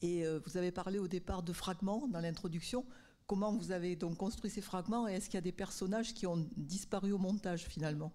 [0.00, 2.84] Et vous avez parlé au départ de fragments dans l'introduction.
[3.28, 6.26] Comment vous avez donc construit ces fragments et est-ce qu'il y a des personnages qui
[6.26, 8.10] ont disparu au montage finalement?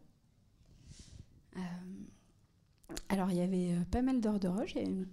[3.10, 5.08] Alors il y avait pas mal d'heures de rush, il y a une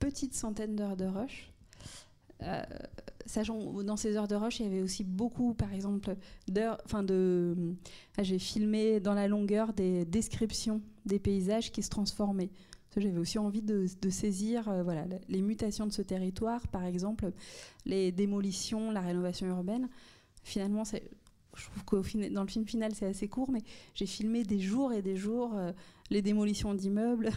[0.00, 1.52] petite centaine d'heures de rush.
[2.42, 2.64] Euh,
[3.26, 6.16] sachant dans ces heures de rush, il y avait aussi beaucoup, par exemple,
[6.48, 7.54] d'heures, enfin de,
[8.16, 12.50] ah, j'ai filmé dans la longueur des descriptions des paysages qui se transformaient.
[12.96, 17.32] J'avais aussi envie de, saisir euh, voilà, les mutations de ce territoire, par exemple,
[17.86, 19.88] les démolitions, la rénovation urbaine.
[20.44, 20.84] Finalement,
[21.56, 23.62] je trouve que dans le film final, c'est assez court, mais
[23.94, 25.72] j'ai filmé des jours et des jours euh,
[26.10, 27.30] les démolitions d'immeubles,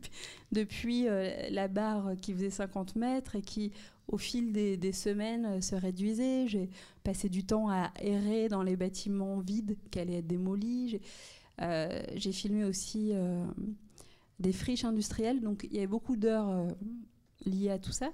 [0.52, 1.06] depuis,
[1.50, 3.72] la barre qui faisait 50 mètres et qui,
[4.08, 6.46] au fil des, semaines euh, se réduisait.
[6.46, 6.68] J'ai
[7.02, 10.88] passé du temps à errer dans les bâtiments vides qui allaient être démolis.
[10.88, 11.00] J'ai
[11.60, 13.44] euh, filmé aussi euh,
[14.38, 16.68] des friches industrielles, donc il y avait beaucoup d'heures
[17.44, 18.10] liées à tout ça.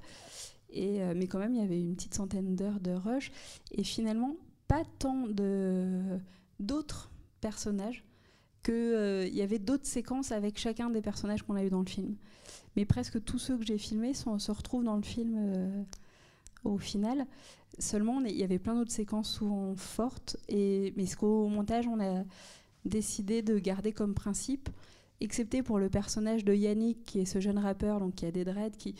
[0.74, 3.32] Mais quand même, il y avait une petite centaine d'heures de rush.
[3.72, 4.36] Et finalement,
[4.68, 5.26] pas tant
[6.60, 8.04] d'autres personnages
[8.62, 12.16] qu'il y avait d'autres séquences avec chacun des personnages qu'on a eu dans le film
[12.78, 15.82] mais presque tous ceux que j'ai filmés se retrouvent dans le film euh,
[16.62, 17.26] au final.
[17.80, 22.00] Seulement, il y avait plein d'autres séquences souvent fortes, et, mais ce qu'au montage, on
[22.00, 22.22] a
[22.84, 24.68] décidé de garder comme principe,
[25.20, 28.44] excepté pour le personnage de Yannick, qui est ce jeune rappeur donc qui a des
[28.44, 28.94] dreads, qui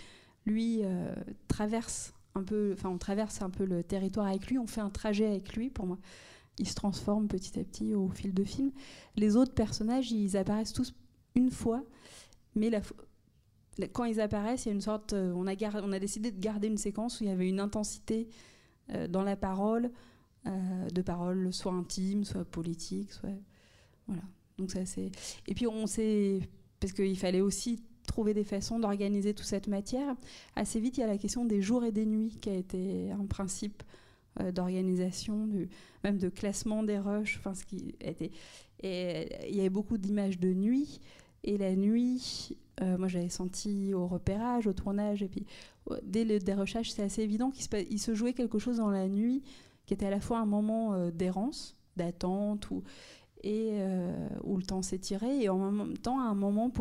[0.45, 1.15] lui euh,
[1.47, 4.91] traverse un peu, enfin on traverse un peu le territoire avec lui, on fait un
[4.91, 5.99] trajet avec lui pour moi.
[6.59, 8.73] Il se transforme petit à petit au fil de film.
[9.17, 10.95] Les autres personnages, ils apparaissent tous
[11.35, 11.85] une fois,
[12.55, 12.71] mais
[13.93, 15.13] quand ils apparaissent, il y a une sorte.
[15.13, 18.29] Euh, on, a décidé de garder une séquence où il y avait une intensité
[18.91, 19.93] euh, dans la parole,
[20.47, 23.31] euh, de parole soit intime, soit politique, soit.
[24.07, 24.23] Voilà.
[24.59, 25.11] Donc ça, c'est.
[25.47, 26.41] Et puis on s'est.
[26.81, 30.17] Parce qu'il fallait aussi trouver des façons d'organiser toute cette matière.
[30.57, 33.11] Assez vite, il y a la question des jours et des nuits qui a été
[33.13, 33.83] un principe
[34.53, 35.49] d'organisation,
[36.05, 37.39] même de classement des rushs.
[37.39, 38.31] Enfin, ce qui était.
[38.83, 41.01] Et il y avait beaucoup d'images de nuit.
[41.45, 45.47] Et la nuit, moi, j'avais senti au repérage, au tournage, et puis
[46.03, 49.43] dès le dérochage, c'est assez évident qu'il se, se jouait quelque chose dans la nuit
[49.87, 52.83] qui était à la fois un moment d'errance, d'attente, ou,
[53.43, 53.81] et
[54.45, 56.73] où le temps s'étirait, et en même temps un moment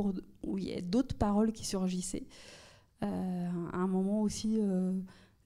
[0.43, 2.27] où il y a d'autres paroles qui surgissaient.
[3.01, 4.59] un moment aussi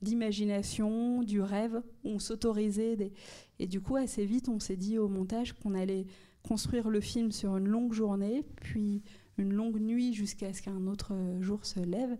[0.01, 3.11] d'imagination, du rêve, on s'autorisait.
[3.59, 6.05] Et du coup, assez vite, on s'est dit au montage qu'on allait
[6.43, 9.03] construire le film sur une longue journée, puis
[9.37, 12.17] une longue nuit jusqu'à ce qu'un autre jour se lève.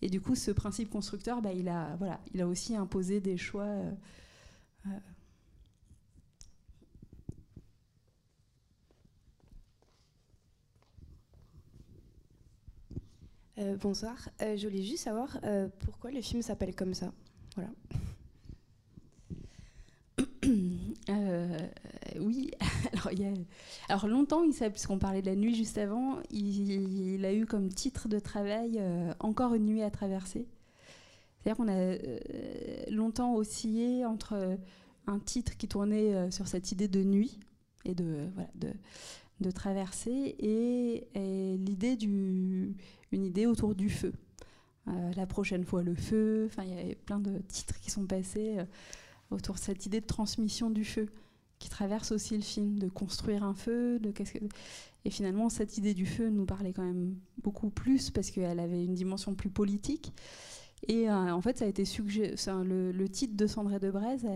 [0.00, 3.36] Et du coup, ce principe constructeur, bah, il, a, voilà, il a aussi imposé des
[3.36, 3.68] choix.
[13.58, 15.38] Euh, euh, bonsoir, euh, je voulais juste savoir
[15.80, 17.12] pourquoi le film s'appelle comme ça.
[17.56, 17.70] Voilà.
[21.10, 21.58] Euh,
[22.20, 22.50] oui,
[22.92, 23.24] alors, il y
[23.88, 28.08] a, longtemps, il puisqu'on parlait de la nuit juste avant, il, a eu comme titre
[28.08, 30.46] de travail euh, Encore une nuit à traverser.
[31.38, 32.18] C'est-à-dire qu'on a euh,
[32.90, 34.58] longtemps oscillé entre
[35.06, 37.40] un titre qui tournait sur cette idée de nuit
[37.86, 38.68] et de, voilà, de,
[39.40, 41.08] de traverser et,
[41.58, 42.74] l'idée du,
[43.12, 44.12] une idée autour du feu.
[44.86, 48.56] la prochaine fois le feu, enfin il y avait plein de titres qui sont passés
[49.30, 51.08] autour de cette idée de transmission du feu
[51.58, 54.44] qui traverse aussi le film, de construire un feu, de qu'est-ce que...
[55.04, 58.84] Et finalement, cette idée du feu nous parlait quand même beaucoup plus parce qu'elle avait
[58.84, 60.12] une dimension plus politique.
[60.86, 64.26] Et euh, en fait, ça a été suggéré, le, titre de Sandré de Braise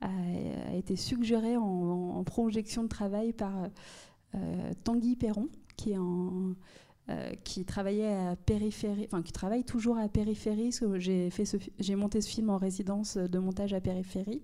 [0.00, 3.68] a, été suggéré en, projection de travail par euh,
[4.84, 5.48] Tanguy Perron,
[7.08, 10.70] euh, qui travaillait à périphérie, enfin qui travaille toujours à périphérie.
[10.98, 11.44] J'ai fait,
[11.80, 14.40] j'ai monté ce film en résidence de montage à périphérie.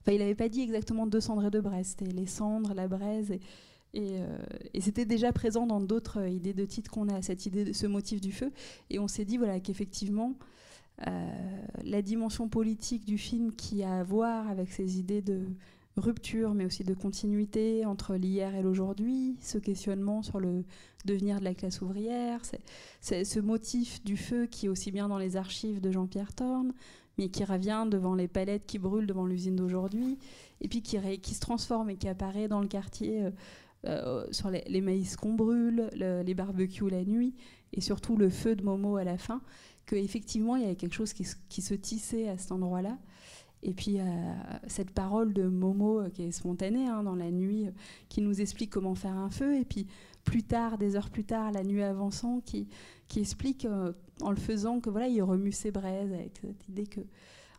[0.00, 2.88] Enfin, il n'avait pas dit exactement deux cendres et de braise, c'était les cendres, la
[2.88, 3.40] braise, et,
[3.94, 4.38] euh,
[4.74, 7.86] et, c'était déjà présent dans d'autres idées de titres qu'on a, cette idée de ce
[7.86, 8.50] motif du feu.
[8.90, 10.34] Et on s'est dit voilà qu'effectivement.
[11.06, 11.30] Euh,
[11.84, 15.46] la dimension politique du film qui a à voir avec ces idées de,
[15.98, 20.64] rupture, mais aussi de continuité entre l'hier et l'aujourd'hui, ce questionnement sur le
[21.04, 22.40] devenir de la classe ouvrière,
[23.00, 26.72] c'est ce motif du feu qui est aussi bien dans les archives de Jean-Pierre Thorne,
[27.18, 30.18] mais qui revient devant les palettes qui brûlent devant l'usine d'aujourd'hui,
[30.60, 33.30] et puis qui, qui, se transforme et qui apparaît dans le quartier euh,
[33.86, 37.34] euh, sur les, maïs qu'on brûle, les barbecues la nuit,
[37.72, 39.40] et surtout le feu de Momo à la fin,
[39.86, 42.98] qu'effectivement il y avait quelque chose qui, qui se tissait à cet endroit-là.
[43.62, 43.98] Et puis
[44.66, 47.70] cette parole de Momo euh, qui est spontanée hein, dans la nuit, euh,
[48.08, 49.56] qui nous explique comment faire un feu.
[49.56, 49.86] Et puis
[50.24, 52.68] plus tard, des heures plus tard, la nuit avançant, qui,
[53.16, 57.00] explique euh, en le faisant que voilà, il remue ses braises avec cette idée que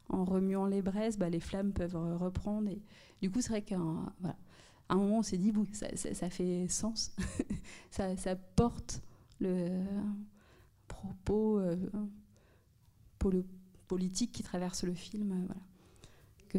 [0.08, 2.70] en remuant les braises, bah, les flammes peuvent reprendre.
[2.70, 2.82] Et
[3.22, 7.16] du coup, c'est vrai qu'à un, moment, on s'est dit, ça, fait sens,
[7.92, 9.04] ça, ça, porte
[9.40, 9.70] le
[10.88, 11.62] propos
[13.88, 15.46] politique qui traverse le film.
[15.46, 15.69] Voilà
[16.50, 16.58] que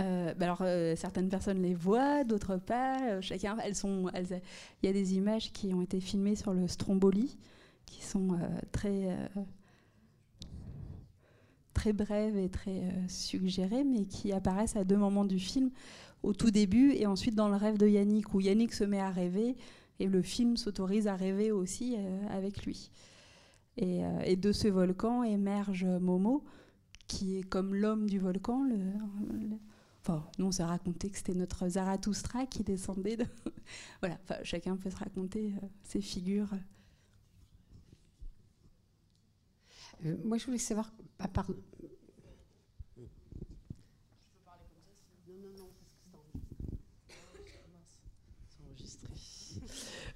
[0.00, 3.10] euh, bah alors, euh, certaines personnes les voient, d'autres pas.
[3.10, 4.10] Euh, chacun, elles sont.
[4.82, 7.38] Il y a des images qui ont été filmées sur le Stromboli,
[7.86, 8.38] qui sont
[8.72, 9.16] très
[11.74, 15.70] très brèves et très suggérées, mais qui apparaissent à deux moments du film,
[16.22, 19.10] au tout début et ensuite dans le rêve de Yannick, où Yannick se met à
[19.10, 19.56] rêver
[19.98, 21.96] et le film s'autorise à rêver aussi
[22.30, 22.90] avec lui.
[23.80, 26.44] Euh, et, de ce volcan émerge Momo,
[27.06, 28.68] qui est comme l'homme du volcan.
[30.02, 33.16] Enfin, nous, on s'est raconté que c'était notre Zarathustra qui descendait.
[33.16, 33.24] De
[34.00, 36.50] voilà, enfin, chacun peut se raconter euh, ses figures.
[40.04, 40.92] Euh, moi, je voulais savoir,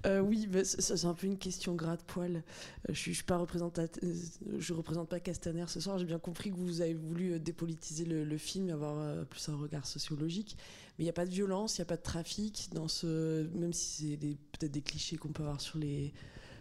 [0.05, 2.43] Euh, oui, bah, c'est un peu une question gras de poil.
[2.89, 5.97] Euh, je ne euh, représente pas Castaner ce soir.
[5.97, 9.85] J'ai bien compris que vous avez voulu dépolitiser le, film et avoir plus un regard
[9.85, 10.57] sociologique.
[10.97, 13.47] Mais il n'y a pas de violence, il n'y a pas de trafic, dans ce,
[13.57, 16.13] même si c'est peut-être des clichés qu'on peut avoir sur les,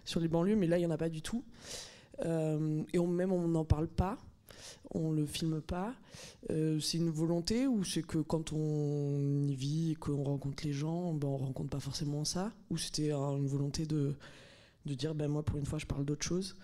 [0.05, 1.45] sur les banlieues, mais là, il n'y en a pas du tout.
[2.23, 4.19] et même, on n'en parle pas
[4.91, 5.95] on le filme pas.
[6.51, 10.73] Euh, c'est une volonté ou c'est que quand on y vit et qu'on rencontre les
[10.73, 12.53] gens, ben on rencontre pas forcément ça?
[12.71, 14.15] Ou c'était une volonté de,
[14.87, 16.57] de dire, ben moi pour une fois je parle d'autre chose?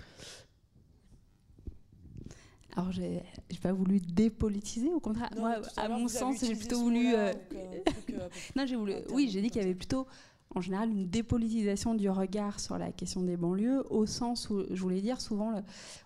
[2.77, 3.23] Alors, j'ai
[3.61, 5.31] pas voulu dépolitiser, au contraire.
[5.37, 7.15] moi, à mon sens, j'ai plutôt voulu.
[7.15, 8.95] Euh, euh, non, j'ai voulu.
[9.13, 10.07] Oui, j'ai dit qu'il y avait plutôt,
[10.55, 14.81] en général, une dépolitisation du regard sur la question des banlieues, au sens où, je
[14.81, 15.63] voulais dire souvent,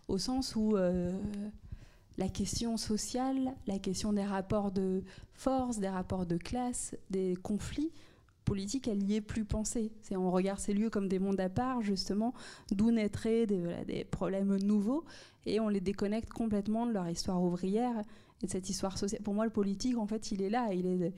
[0.08, 0.76] au sens où
[2.16, 5.02] la question sociale, la question des rapports de
[5.32, 7.92] force, des rapports de classe, des conflits
[8.44, 9.92] politiques, elle n'y est plus pensée.
[10.02, 12.34] C'est on regarde ces lieux comme des mondes à part, justement,
[12.70, 15.04] d'où naîtraient des, des, problèmes nouveaux,
[15.46, 18.02] et on les déconnecte complètement de leur histoire ouvrière
[18.42, 19.22] et de cette histoire sociale.
[19.22, 21.14] Pour moi, le politique, en fait, il est là, il est,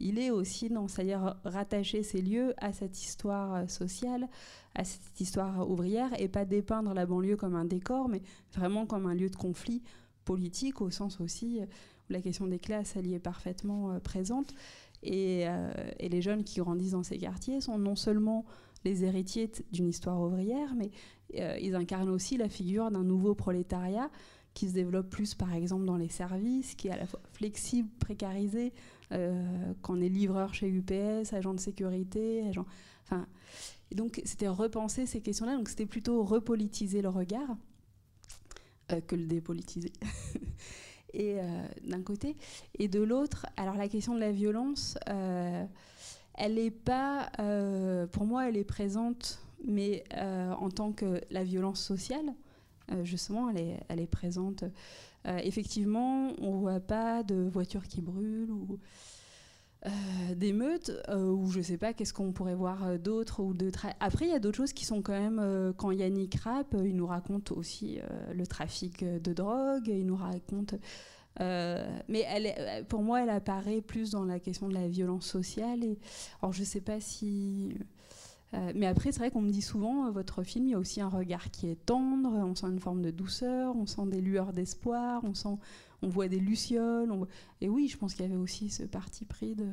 [0.00, 4.28] il est aussi dans, c'est-à-dire rattacher ces lieux à cette histoire sociale,
[4.74, 8.22] à cette histoire ouvrière, et pas dépeindre la banlieue comme un décor, mais
[8.54, 9.82] vraiment comme un lieu de conflit
[10.30, 14.54] politique, au sens aussi où la question des classes, elle y est parfaitement euh, présente.
[15.02, 18.44] Et, euh, et, les jeunes qui grandissent dans ces quartiers sont non seulement
[18.84, 20.90] les héritiers d'une histoire ouvrière, mais
[21.38, 24.08] euh, ils incarnent aussi la figure d'un nouveau prolétariat
[24.54, 27.88] qui se développe plus, par exemple, dans les services, qui est à la fois flexible,
[27.98, 28.72] précarisé,
[29.12, 32.66] euh, quand on est livreur chez UPS, agent de sécurité, agent.
[33.04, 33.26] Enfin,
[33.94, 35.56] donc, c'était repenser ces questions-là.
[35.56, 37.56] Donc, c'était plutôt repolitiser le regard
[39.06, 39.92] que le dépolitiser.
[41.12, 41.42] et euh,
[41.84, 42.36] d'un côté.
[42.78, 45.64] Et de l'autre, alors la question de la violence, euh,
[46.34, 51.44] elle n'est pas, euh, pour moi, elle est présente, mais euh, en tant que la
[51.44, 52.34] violence sociale,
[52.90, 54.64] euh, justement, elle est, elle est présente.
[55.26, 58.50] effectivement, on ne voit pas de voitures qui brûlent
[59.86, 63.70] euh, d'émeutes euh, ou je sais pas qu'est-ce qu'on pourrait voir euh, d'autre ou de
[63.98, 67.06] après il y a d'autres choses qui sont quand même quand Yannick Rapp il nous
[67.06, 67.98] raconte aussi
[68.34, 70.74] le trafic de drogue il nous raconte
[71.38, 75.82] mais elle est, pour moi elle apparaît plus dans la question de la violence sociale
[75.82, 75.98] et
[76.42, 77.74] alors je sais pas si
[78.74, 81.08] mais après c'est vrai qu'on me dit souvent votre film il y a aussi un
[81.08, 85.22] regard qui est tendre on sent une forme de douceur on sent des lueurs d'espoir
[85.24, 85.56] on sent
[86.02, 87.12] on voit des lucioles.
[87.60, 89.66] Et oui, je pense qu'il y avait aussi ce parti pris de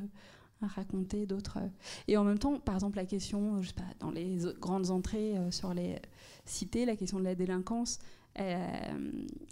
[0.62, 1.58] raconter d'autres.
[1.58, 1.68] Euh,
[2.08, 5.36] et en même temps, par exemple, la question, je sais pas, dans les grandes entrées
[5.36, 5.96] euh, sur les
[6.44, 7.98] cités, la question de la délinquance,
[8.34, 8.58] elle,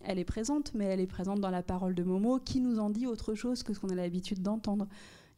[0.04, 2.90] elle, est présente, mais elle est présente dans la parole de Momo, qui nous en
[2.90, 4.86] dit autre chose que ce qu'on a l'habitude d'entendre.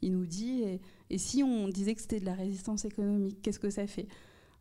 [0.02, 0.80] Il nous dit, et,
[1.10, 4.06] et, si on disait que c'était de la résistance économique, qu'est-ce que ça fait?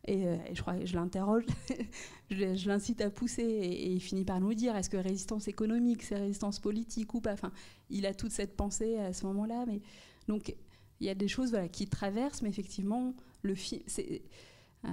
[0.06, 1.44] Et, euh, et, je crois que je l'interroge,
[2.30, 6.16] je, l'incite à pousser et, il finit par nous dire est-ce que résistance économique, c'est
[6.16, 7.32] résistance politique ou pas?
[7.32, 7.52] Enfin,
[7.90, 9.64] il a toute cette pensée à ce moment-là.
[9.66, 9.80] Mais
[10.28, 10.54] donc,
[11.00, 14.88] il y a des choses qui traversent, mais effectivement, euh,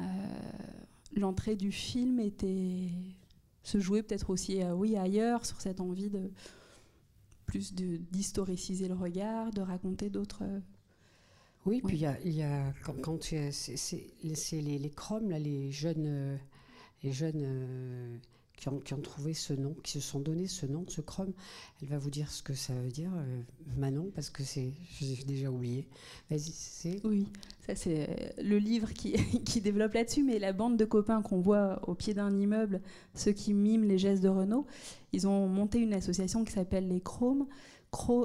[1.15, 2.89] l'entrée du film était
[3.63, 6.31] se jouer peut-être aussi, euh, oui, ailleurs, sur cette envie de
[7.45, 10.43] plus d'historiciser le regard, de raconter d'autres
[11.65, 15.71] oui, puis il y a, y a, quand, quand c'est les, les chromes, là, les
[15.71, 16.37] jeunes, euh,
[17.01, 18.17] les jeunes euh,
[18.55, 21.33] qui, ont, qui, ont, trouvé ce nom, qui se sont donné ce nom, ce chrome,
[21.81, 23.41] elle va vous dire ce que ça veut dire, euh,
[23.77, 25.87] Manon, parce que c'est, j'ai déjà oublié.
[26.29, 27.01] Vas-y, c'est.
[27.03, 27.25] Oui,
[27.65, 29.13] ça c'est le livre qui,
[29.43, 32.79] qui développe là-dessus, mais la bande de copains qu'on voit au pied d'un immeuble,
[33.15, 34.67] ceux qui miment les gestes de Renault,
[35.13, 37.47] ils ont monté une association qui s'appelle les Chromes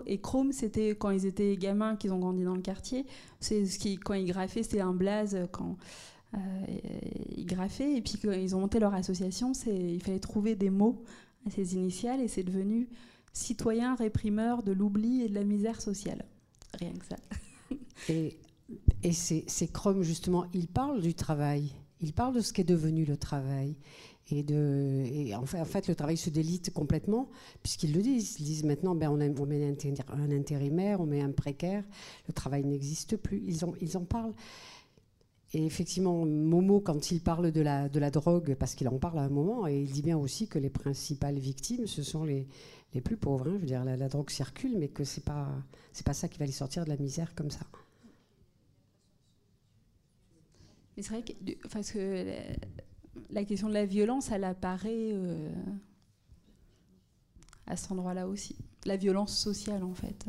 [0.06, 3.06] et Chrome, c'était quand ils étaient gamins, qu'ils ont grandi dans le quartier.
[3.40, 5.76] C'est ce qui, quand ils graffaient, c'était un blaze quand
[6.34, 6.38] euh,
[7.36, 7.96] ils graffaient.
[7.96, 11.02] Et puis ils ont monté leur association, il fallait trouver des mots
[11.46, 12.88] à ces initiales et c'est devenu
[13.32, 16.24] citoyen réprimeur de l'oubli et de la misère sociale.
[16.78, 17.16] Rien que ça.
[18.08, 18.38] Et,
[19.02, 21.72] et c'est Chrome, justement, il parle du travail.
[22.00, 23.76] Il parle de ce qu'est devenu le travail.
[24.32, 27.28] Et, en, fait, le travail se délite complètement,
[27.62, 28.36] puisqu'ils le disent.
[28.38, 31.84] Ils disent maintenant, ben, on, met un intérimaire, on met un précaire,
[32.28, 33.42] le travail n'existe plus.
[33.46, 34.34] Ils en, parlent.
[35.52, 39.28] Et effectivement, Momo, quand il parle de la, drogue, parce qu'il en parle à un
[39.28, 42.46] moment, et il dit bien aussi que les principales victimes, ce sont les,
[43.02, 43.48] plus pauvres.
[43.48, 43.54] Hein.
[43.54, 45.48] Je veux dire, la, drogue circule, mais que ce n'est pas,
[46.04, 47.66] pas ça qui va les sortir de la misère comme ça.
[50.96, 52.56] Mais c'est vrai que, que
[53.30, 55.50] la question de la violence, elle apparaît euh,
[57.66, 58.56] à cet endroit-là aussi.
[58.84, 60.26] La violence sociale, en fait.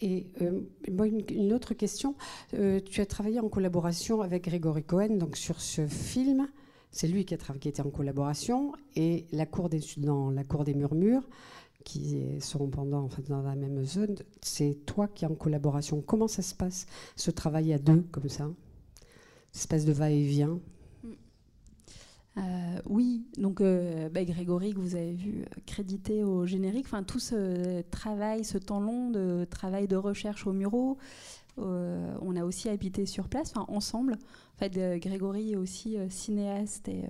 [0.00, 2.14] Et euh, moi, une, autre question.
[2.54, 6.48] Euh, tu as travaillé en collaboration avec Grégory Cohen donc sur ce film.
[6.90, 8.72] C'est lui qui, a qui était en collaboration.
[8.96, 11.26] Et la cour dans La Cour des Murmures,
[11.84, 16.02] qui sont pendant, en dans la même zone, c'est toi qui es en collaboration.
[16.02, 18.50] Comment ça se passe, ce travail à deux, comme ça?
[19.54, 20.58] Espèce de va-et-vient?
[22.36, 27.20] Euh, oui, donc euh, bah, Grégory, que vous avez vu crédité au générique, enfin tout
[27.20, 30.98] ce travail, ce temps long de travail de recherche au Murau,
[31.58, 34.14] euh, on a aussi habité sur place, ensemble.
[34.14, 37.04] En fait, Grégory est aussi cinéaste et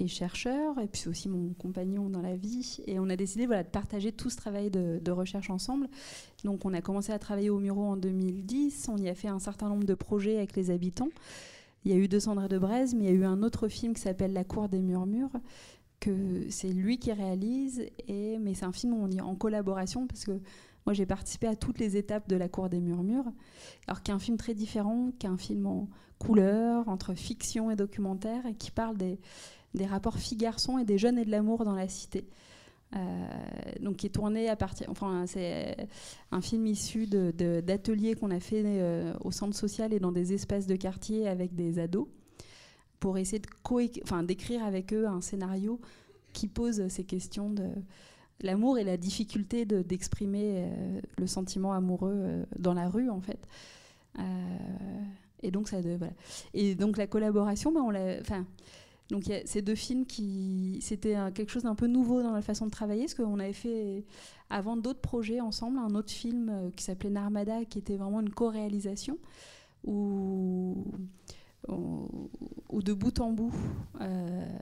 [0.00, 2.78] et chercheur, et puis aussi mon compagnon dans la vie.
[2.86, 5.88] Et on a décidé voilà, de partager tout ce travail de, recherche ensemble.
[6.42, 9.38] Donc on a commencé à travailler au Muro en 2010, on y a fait un
[9.38, 11.10] certain nombre de projets avec les habitants.
[11.84, 13.68] il y a eu Deux Cendres de Braise, mais il y a eu un autre
[13.68, 15.30] film qui s'appelle La Cour des Murmures,
[16.00, 20.24] que c'est lui qui réalise, et, mais c'est un film on dit en collaboration, parce
[20.24, 20.32] que
[20.86, 23.30] moi j'ai participé à toutes les étapes de La Cour des Murmures,
[23.86, 25.88] alors qu'un film très différent, qu'un film en
[26.18, 29.20] couleur, entre fiction et documentaire, et qui parle des,
[29.74, 32.26] des rapports filles-garçons et des jeunes et de l'amour dans la cité.
[32.96, 32.98] Euh,
[33.80, 35.88] donc qui est tourné à partir, enfin c'est
[36.30, 40.68] un film issu d'ateliers qu'on a fait euh, au centre social et dans des espaces
[40.68, 42.06] de quartier avec des ados
[43.00, 43.48] pour essayer de
[44.02, 45.80] enfin, d'écrire avec eux un scénario
[46.32, 47.68] qui pose ces questions de
[48.42, 53.40] l'amour et la difficulté d'exprimer euh, le sentiment amoureux dans la rue en fait.
[55.42, 56.12] et donc ça, voilà.
[56.52, 58.22] Et donc la collaboration, ben, on l'a,
[59.10, 62.32] donc il y a ces deux films qui c'était quelque chose d'un peu nouveau dans
[62.32, 64.04] la façon de travailler, parce qu'on avait fait
[64.50, 68.30] avant d'autres projets ensemble, un autre film euh, qui s'appelait Narmada, qui était vraiment une
[68.30, 69.18] co-réalisation,
[69.84, 70.84] où,
[71.68, 73.54] de bout en bout,
[74.00, 74.58] euh,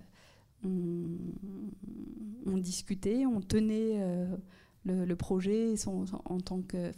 [0.64, 4.36] on, discutait, on tenait euh,
[4.84, 6.90] le, projet en tant que,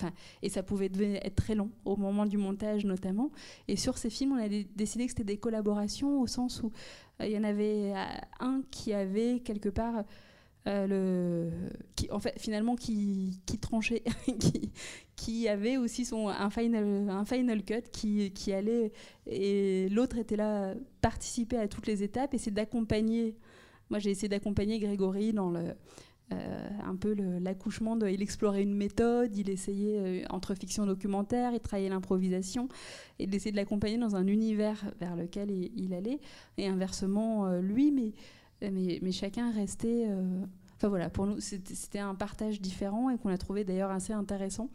[0.42, 0.90] et ça pouvait
[1.22, 3.30] être très long au moment du montage notamment.
[3.68, 6.72] Et sur ces films, on a décidé que c'était des collaborations au sens où
[7.20, 8.04] il y en avait euh,
[8.40, 10.04] un qui avait quelque part
[10.66, 11.50] euh, le,
[11.94, 14.02] qui, en fait, finalement, qui, qui tranchait,
[14.38, 14.72] qui,
[15.14, 18.90] qui, avait aussi son, un, final, un final cut qui, qui allait,
[19.26, 23.36] et l'autre était là, participer à toutes les étapes, et c'est d'accompagner.
[23.90, 25.74] Moi, j'ai essayé d'accompagner Grégory dans le,
[26.32, 27.98] euh, un peu l'accouchement.
[28.06, 32.68] Il explorait une méthode, il essayait entre fiction documentaire, il travaillait l'improvisation
[33.18, 36.20] et d'essayer de l'accompagner dans un univers vers lequel il, allait.
[36.56, 38.12] Et inversement, lui, mais,
[39.00, 40.08] mais, chacun restait.
[40.76, 44.70] Enfin voilà, pour nous, c'était un partage différent et qu'on a trouvé d'ailleurs assez intéressant.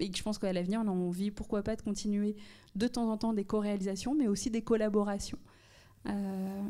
[0.00, 2.36] Et je pense qu'à l'avenir, on a envie, pourquoi pas, de continuer
[2.74, 5.38] de temps en temps des co-réalisations, mais aussi des collaborations.
[6.06, 6.62] Euh,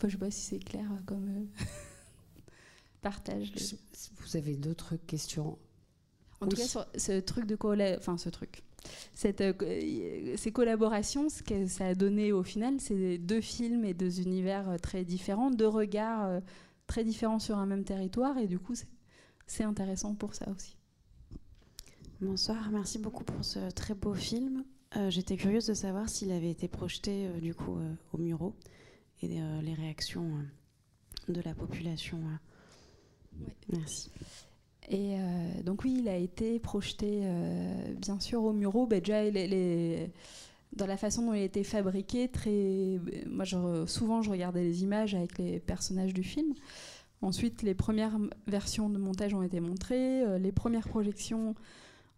[0.00, 1.64] je ne sais pas si c'est clair comme euh,
[3.08, 3.52] partage.
[4.18, 5.58] Vous avez d'autres questions
[6.40, 7.56] En tout cas, sur ce truc de
[7.98, 8.62] enfin ce truc,
[9.14, 13.94] cette, euh, ces collaborations, ce que ça a donné au final, c'est deux films et
[13.94, 16.40] deux univers euh, très différents, deux regards
[16.86, 18.74] très différents sur un même territoire, et du coup,
[19.46, 20.76] c'est intéressant pour ça aussi.
[22.20, 24.64] Bonsoir, merci beaucoup pour ce très beau film.
[25.08, 27.76] J'étais curieuse de savoir s'il avait été projeté du coup
[28.12, 28.54] au Muro
[29.22, 30.30] et euh, les réactions
[31.28, 32.20] euh, de la population.
[33.42, 33.76] Euh.
[33.76, 34.10] Merci.
[34.88, 35.16] Et
[35.64, 37.22] donc oui, il a été projeté
[38.00, 38.86] bien sûr au Muro.
[38.86, 40.12] Bah, déjà, les,
[40.74, 44.84] dans la façon dont il a été fabriqué, très, moi je, souvent je regardais les
[44.84, 46.54] images avec les personnages du film.
[47.20, 48.16] Ensuite, les premières
[48.46, 50.38] versions de montage ont été montrées.
[50.38, 51.56] les premières projections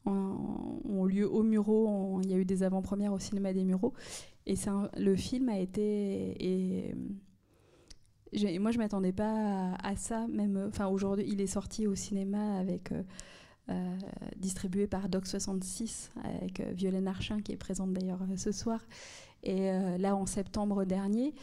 [0.04, 2.20] ont, lieu au Muro.
[2.22, 3.94] il y a eu des avant-premières au cinéma des Mureaux.
[4.46, 4.54] Et
[4.96, 6.36] le film a été.
[6.40, 6.94] Et,
[8.60, 10.26] moi, je m'attendais pas à, ça.
[10.28, 12.92] Même, enfin, aujourd'hui, il est sorti au cinéma avec.
[12.92, 13.02] Euh,
[13.70, 13.98] euh,
[14.38, 18.80] distribué par Doc 66 avec euh, Violaine Archin qui est présente d'ailleurs ce soir.
[19.42, 21.34] Et là, en septembre dernier,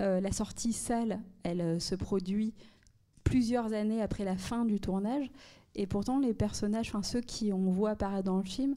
[0.00, 2.54] la sortie salle, elle se produit
[3.24, 5.30] plusieurs années après la fin du tournage.
[5.74, 8.76] Et pourtant, les personnages, enfin ceux qui on voit apparaître dans le film, euh,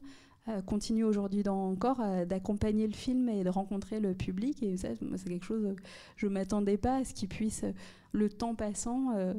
[0.66, 4.62] continue aujourd'hui encore euh, d'accompagner le film et de rencontrer le public.
[4.62, 5.74] Et ça, c'est quelque chose,
[6.16, 7.64] je ne m'attendais pas à ce qu'ils puissent,
[8.12, 9.34] le temps passant, euh,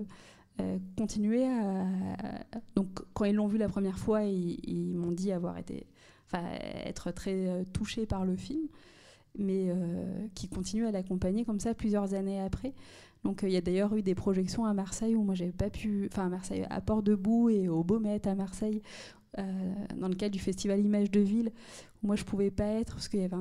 [0.98, 1.86] continuer à.
[2.76, 5.88] Donc, quand ils l'ont vu la première fois, ils, m'ont dit avoir été.
[6.28, 6.46] Enfin,
[6.86, 8.68] être très touchés par le film,
[9.38, 9.70] mais
[10.34, 12.74] qui continuent à l'accompagner comme ça plusieurs années après.
[13.24, 16.08] Donc il y a d'ailleurs eu des projections à Marseille où moi j'avais pas pu,
[16.12, 20.40] enfin à Marseille, à Port-de-Bouc et au Baumette à Marseille, euh, dans le cadre du
[20.40, 21.52] festival Images de Ville,
[22.02, 23.38] où moi je pouvais pas être parce qu'il y avait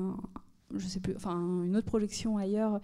[0.73, 2.79] je sais plus, enfin une autre projection ailleurs,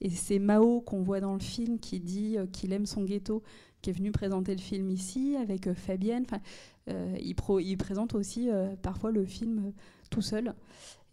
[0.00, 3.42] et c'est Mao qu'on voit dans le film qui dit euh, qu'il aime son ghetto,
[3.80, 6.24] qui est venu présenter le film ici avec euh, Fabienne.
[6.24, 6.40] Enfin,
[6.86, 8.48] il, il, présente aussi
[8.82, 9.72] parfois le film
[10.10, 10.52] tout seul,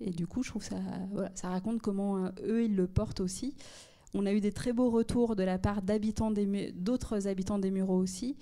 [0.02, 0.78] et du coup je trouve ça,
[1.12, 3.54] voilà, ça raconte comment eux ils le portent aussi.
[4.14, 8.36] On a eu des très beaux retours de la part d'autres habitants des Mureaux aussi.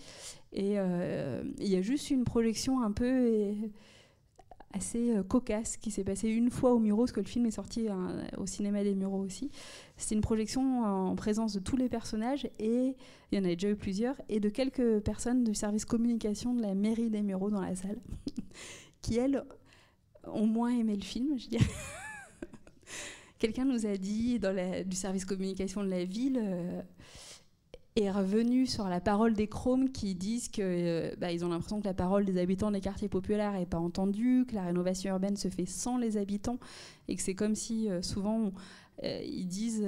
[0.54, 3.54] Et euh, il y a juste une projection un peu euh,
[4.74, 7.52] assez euh, cocasse qui s'est passée une fois au Mureaux, parce que le film est
[7.52, 7.88] sorti
[8.38, 9.52] au cinéma des Mureaux aussi.
[9.98, 12.96] C'est une projection en présence de tous les personnages, et
[13.32, 16.62] il y en a déjà eu plusieurs, et de quelques personnes du service communication de
[16.62, 18.00] la mairie des Mureaux dans la salle,
[19.02, 19.44] qui, elles,
[20.24, 21.66] ont moins aimé le film, je dirais.
[23.40, 24.40] Quelqu'un nous a dit
[24.86, 26.42] du service communication de la ville,
[28.02, 31.86] est revenu sur la parole des Chromes qui disent que euh, bah, ont l'impression que
[31.86, 35.48] la parole des habitants des quartiers populaires n'est pas entendue, que la rénovation urbaine se
[35.48, 36.60] fait sans les habitants
[37.08, 38.52] et que c'est comme si euh, souvent
[39.04, 39.86] euh, ils disent,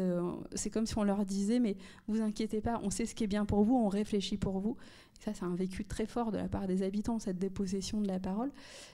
[0.54, 1.78] c'est comme si on leur disait mais
[2.08, 4.78] vous inquiétez pas, on sait ce qui est bien pour vous, on réfléchit pour vous.
[5.20, 8.20] ça c'est un vécu très fort de la part des habitants cette dépossession de la
[8.20, 8.52] parole.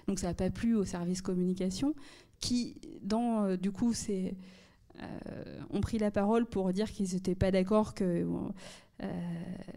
[0.07, 1.95] Donc ça n'a pas plu au service communication
[2.39, 4.35] qui dans du coup c'est
[5.71, 8.25] ont pris la parole pour dire qu'ils n'étaient pas d'accord que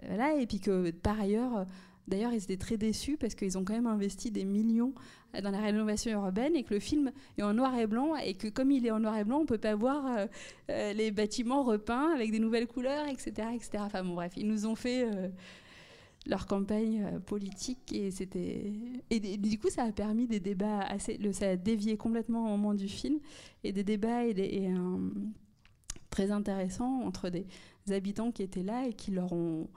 [0.07, 1.67] voilà, et puis que par ailleurs,
[2.09, 4.93] d'ailleurs, ils étaient très déçus parce qu'ils ont quand même investi des millions
[5.43, 8.49] dans la rénovation urbaine et que le film est en noir et blanc et que
[8.49, 10.27] comme il est en noir et blanc, on peut pas voir euh,
[10.71, 13.71] euh, les bâtiments repeints avec des nouvelles couleurs, etc., etc.
[13.81, 15.29] Enfin bon, bref, ils nous ont fait euh,
[16.29, 18.73] leur campagne politique et c'était
[19.11, 22.75] et, du coup ça a permis des débats assez, ça a dévié complètement au moment
[22.75, 23.19] du film
[23.65, 24.71] et des débats et,
[26.11, 27.47] très intéressants entre des
[27.91, 29.69] habitants qui étaient là et qui leur ont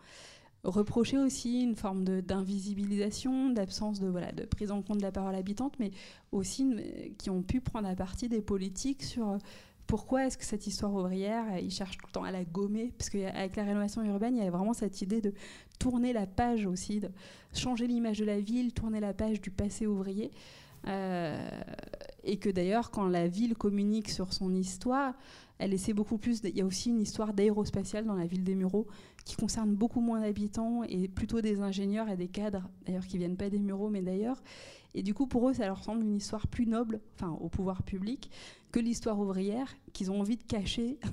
[0.64, 5.36] reproché aussi une forme d'invisibilisation, d'absence de, voilà, de prise en compte de la parole
[5.36, 5.92] habitante, mais
[6.32, 6.68] aussi
[7.18, 9.38] qui ont pu prendre à partie des politiques sur euh,
[9.92, 12.94] pourquoi est-ce que cette histoire ouvrière, euh, ils cherchent tout le temps à la gommer?
[12.98, 15.34] Parce qu'avec la rénovation urbaine, il y a vraiment cette idée de
[15.80, 17.10] tourner la page aussi, de
[17.54, 20.32] changer l'image de la ville, tourner la page du passé ouvrier.
[20.88, 21.46] Euh,
[22.24, 25.14] et que d'ailleurs, quand la ville communique sur son histoire,
[25.58, 26.42] elle essaie beaucoup plus.
[26.44, 28.88] Il y a aussi une histoire d'aérospatiale dans la ville des Mureaux
[29.26, 33.38] qui concerne beaucoup moins d'habitants et plutôt des ingénieurs et des cadres, d'ailleurs qui viennent
[33.38, 34.42] pas des Mureaux mais d'ailleurs.
[34.94, 37.84] Et du coup, pour eux, ça leur semble une histoire plus noble, enfin au pouvoir
[37.84, 38.30] public,
[38.72, 41.00] que l'histoire ouvrière qu'ils ont envie de cacher.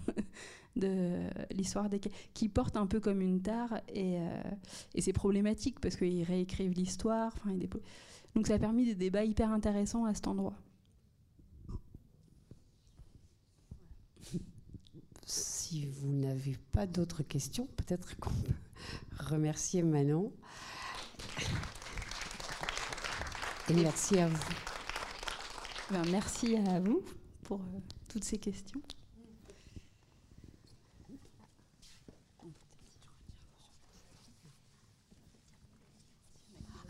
[0.76, 1.10] de
[1.50, 2.00] l'histoire des
[2.34, 4.42] qui porte un peu comme une tare et, euh,
[4.96, 7.34] c'est problématique parce qu'ils réécrivent l'histoire.
[8.34, 10.54] Donc ça a permis des débats hyper intéressants à cet endroit.
[15.26, 18.52] Si vous n'avez pas d'autres questions, peut-être qu'on peut
[19.18, 20.32] remercier Manon.
[23.68, 24.44] Et merci à vous.
[25.90, 27.02] Ben, merci à vous
[27.42, 28.80] pour euh, toutes ces questions.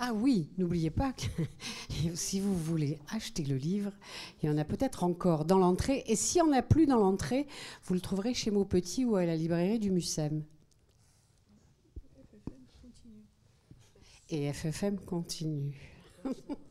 [0.00, 1.26] Ah oui, n'oubliez pas que
[2.14, 3.90] si vous voulez acheter le livre,
[4.40, 6.04] il y en a peut-être encore dans l'entrée.
[6.06, 7.48] Et s'il n'y en a plus dans l'entrée,
[7.84, 10.44] vous le trouverez chez Maupetit ou à la librairie du Mucem.
[14.30, 15.74] Et FFM continue.